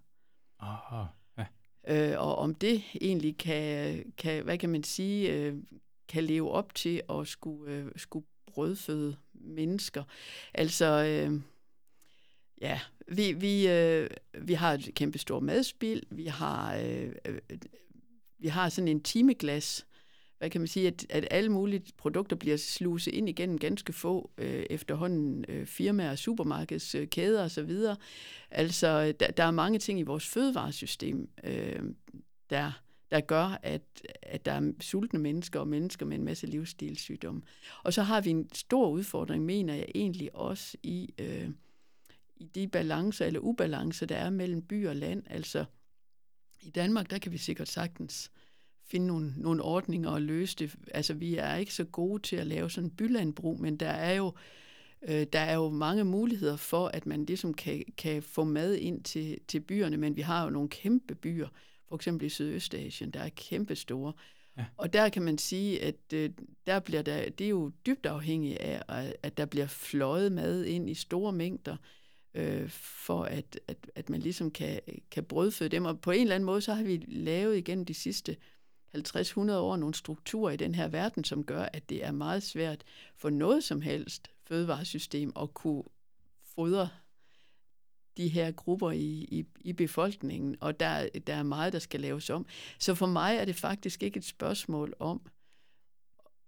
[0.60, 1.06] Aha,
[1.38, 1.46] ja.
[1.88, 5.58] Øh, og om det egentlig kan, kan, hvad kan man sige, øh,
[6.08, 10.04] kan leve op til at skulle, øh, skulle brødføde mennesker.
[10.54, 11.42] Altså, øh,
[12.62, 14.10] ja, vi, vi, øh,
[14.42, 17.40] vi har et kæmpe stort madspil, vi har, øh, øh,
[18.42, 19.86] vi har sådan en timeglas,
[20.38, 24.32] hvad kan man sige, at, at alle mulige produkter bliver sluset ind igennem ganske få
[24.38, 27.72] øh, efterhånden øh, firmaer, supermarkedskæder øh, osv.
[28.52, 31.80] Altså, der, der er mange ting i vores fødevaresystem, øh,
[32.50, 32.72] der,
[33.12, 33.82] der gør, at,
[34.22, 37.42] at der er sultne mennesker og mennesker med en masse livsstilssygdomme.
[37.84, 41.14] Og så har vi en stor udfordring, mener jeg egentlig også i...
[41.20, 41.50] Øh,
[42.42, 45.24] i de balancer eller ubalancer, der er mellem by og land.
[45.30, 45.66] Altså
[46.62, 48.32] i Danmark, der kan vi sikkert sagtens
[48.86, 50.76] finde nogle, nogle ordninger og løse det.
[50.94, 54.14] Altså vi er ikke så gode til at lave sådan en bylandbrug, men der er
[54.14, 54.34] jo
[55.02, 59.04] øh, der er jo mange muligheder for, at man ligesom kan, kan få mad ind
[59.04, 61.48] til, til byerne, men vi har jo nogle kæmpe byer,
[61.88, 64.14] for eksempel i Sydøstasien, der er kæmpe store.
[64.58, 64.66] Ja.
[64.78, 66.30] Og der kan man sige, at øh,
[66.68, 70.90] der bliver der, det er jo dybt afhængigt af, at der bliver fløjet mad ind
[70.90, 71.78] i store mængder,
[72.34, 74.80] øh, for at, at, at man ligesom kan,
[75.12, 75.86] kan brødføde dem.
[75.86, 78.38] Og på en eller anden måde, så har vi lavet igennem de sidste
[78.98, 82.84] 50-100 år nogle strukturer i den her verden, som gør, at det er meget svært
[83.16, 85.84] for noget som helst fødevaresystem at kunne
[86.56, 86.90] fodre
[88.18, 92.30] de her grupper i, i, i befolkningen, og der, der er meget, der skal laves
[92.30, 92.46] om.
[92.80, 95.22] Så for mig er det faktisk ikke et spørgsmål om,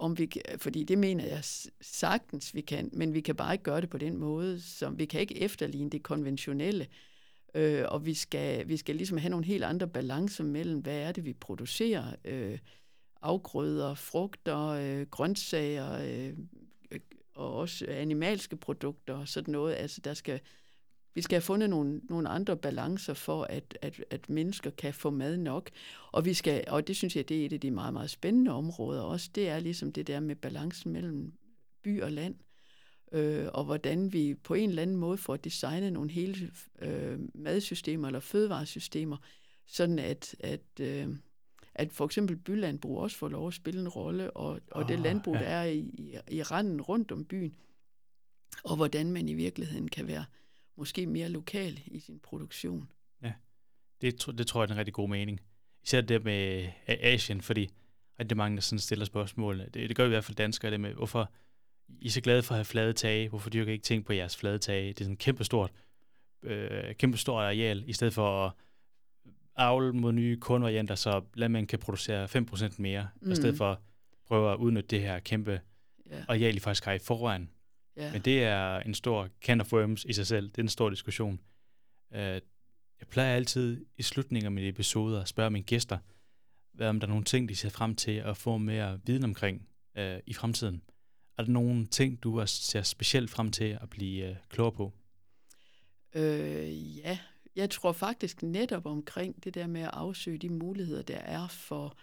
[0.03, 1.43] om vi, fordi det mener jeg
[1.81, 5.05] sagtens, vi kan, men vi kan bare ikke gøre det på den måde, som vi
[5.05, 6.87] kan ikke efterligne det konventionelle,
[7.53, 11.11] øh, og vi skal, vi skal ligesom have nogle helt andre balancer mellem, hvad er
[11.11, 12.59] det, vi producerer, øh,
[13.21, 16.33] afgrøder, frugter, øh, grøntsager, øh,
[17.35, 19.75] og også animalske produkter og sådan noget.
[19.75, 20.39] Altså, der skal,
[21.15, 25.09] vi skal have fundet nogle, nogle andre balancer for, at, at, at mennesker kan få
[25.09, 25.69] mad nok.
[26.11, 28.51] Og, vi skal, og det synes jeg, det er et af de meget, meget spændende
[28.51, 29.29] områder også.
[29.35, 31.33] Det er ligesom det der med balancen mellem
[31.83, 32.35] by og land.
[33.11, 36.51] Øh, og hvordan vi på en eller anden måde får designet nogle hele
[36.81, 39.17] øh, madsystemer eller fødevaresystemer,
[39.65, 41.07] sådan at, at, øh,
[41.75, 44.99] at for eksempel bylandbrug også får lov at spille en rolle, og, og oh, det
[44.99, 45.39] landbrug, ja.
[45.39, 47.55] der er i, i, i randen rundt om byen,
[48.63, 50.25] og hvordan man i virkeligheden kan være
[50.75, 52.89] måske mere lokal i sin produktion.
[53.21, 53.33] Ja,
[54.01, 55.41] det, det tror jeg er en rigtig god mening.
[55.83, 57.69] Især det med Asien, fordi
[58.19, 59.59] rigtig mange der sådan stiller spørgsmål.
[59.59, 61.31] Det, det gør i hvert fald danskere, det med, hvorfor
[61.99, 64.13] I er så glade for at have flade tage, hvorfor dyrker I ikke ting på
[64.13, 64.87] jeres flade tage?
[64.87, 65.71] Det er sådan kæmpestort,
[66.43, 68.51] øh, kæmpestort areal, i stedet for at
[69.55, 73.31] avle mod nye kornvarianter, så landmænd kan producere 5% mere, mm.
[73.31, 73.77] i stedet for at
[74.27, 75.61] prøve at udnytte det her kæmpe
[76.11, 76.23] yeah.
[76.27, 77.49] areal, I faktisk har i forvejen.
[77.97, 78.11] Ja.
[78.11, 80.49] Men det er en stor can of worms i sig selv.
[80.49, 81.39] Det er en stor diskussion.
[82.11, 85.97] Uh, jeg plejer altid i slutningen af mine episoder at spørge mine gæster,
[86.73, 89.67] hvad om der er nogle ting, de ser frem til at få mere viden omkring
[89.99, 90.81] uh, i fremtiden.
[91.37, 94.93] Er der nogle ting, du ser specielt frem til at blive uh, klogere på?
[96.15, 97.19] Øh, ja,
[97.55, 101.97] jeg tror faktisk netop omkring det der med at afsøge de muligheder, der er for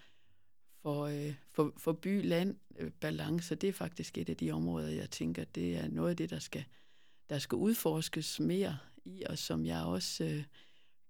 [0.83, 1.93] for, øh, for, for
[2.81, 6.17] Øh, balance, det er faktisk et af de områder, jeg tænker, det er noget af
[6.17, 6.65] det, der skal,
[7.31, 10.45] der skal udforskes mere i, og som jeg også øh,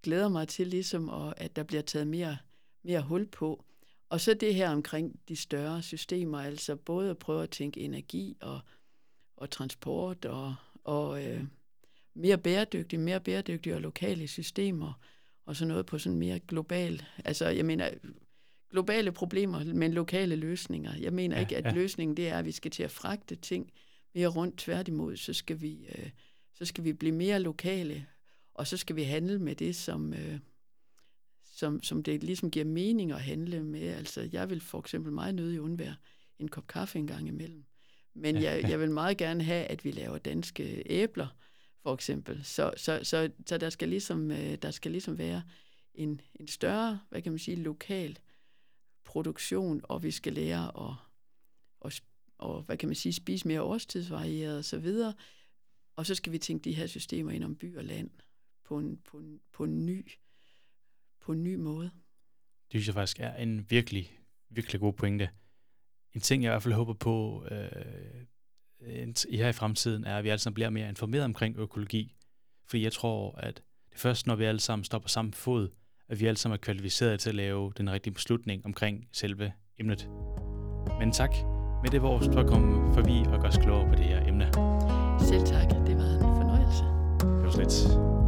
[0.03, 2.37] glæder mig til, ligesom, og at der bliver taget mere,
[2.83, 3.65] mere hul på.
[4.09, 8.37] Og så det her omkring de større systemer, altså både at prøve at tænke energi
[8.41, 8.61] og,
[9.37, 10.55] og transport og,
[10.85, 11.45] og øh,
[12.15, 14.93] mere bæredygtige, mere bæredygtige og lokale systemer,
[15.47, 17.91] og så noget på sådan mere global, altså jeg mener,
[18.71, 20.97] globale problemer, men lokale løsninger.
[20.97, 21.73] Jeg mener ja, ikke, at ja.
[21.73, 23.73] løsningen det er, at vi skal til at fragte ting
[24.15, 24.59] mere rundt.
[24.59, 26.11] Tværtimod, så skal vi, øh,
[26.55, 28.07] så skal vi blive mere lokale,
[28.55, 30.39] og så skal vi handle med det, som, øh,
[31.45, 33.89] som, som det ligesom giver mening at handle med.
[33.89, 35.97] Altså, jeg vil for eksempel meget nødig undvære
[36.39, 37.65] en kop kaffe en gang imellem.
[38.15, 41.27] Men jeg, jeg vil meget gerne have, at vi laver danske æbler,
[41.83, 42.41] for eksempel.
[42.45, 45.43] Så, så, så, så der, skal ligesom, øh, der skal ligesom være
[45.95, 48.19] en, en større, hvad kan man sige, lokal
[49.11, 50.95] produktion, og vi skal lære at,
[51.85, 52.03] at
[52.39, 55.15] og, hvad kan man sige, spise mere årstidsvarieret og så videre.
[55.97, 58.11] Og så skal vi tænke de her systemer ind om by og land
[58.65, 60.11] på en, på en, på en, ny,
[61.21, 61.91] på en ny måde.
[62.73, 65.31] Det synes jeg faktisk er en virkelig, virkelig god pointe.
[66.13, 68.25] En ting, jeg i hvert fald håber på øh,
[69.29, 72.17] i her i fremtiden, er, at vi alle sammen bliver mere informeret omkring økologi.
[72.67, 75.69] Fordi jeg tror, at det først, når vi alle sammen står på samme fod,
[76.11, 80.09] at vi alle sammen er kvalificeret til at lave den rigtige beslutning omkring selve emnet.
[80.99, 81.35] Men tak
[81.83, 84.45] med det vores for at komme forbi og gøre os klogere på det her emne.
[85.21, 85.71] Selv tak.
[85.71, 86.85] Det var en fornøjelse.
[87.21, 88.20] Det var slet.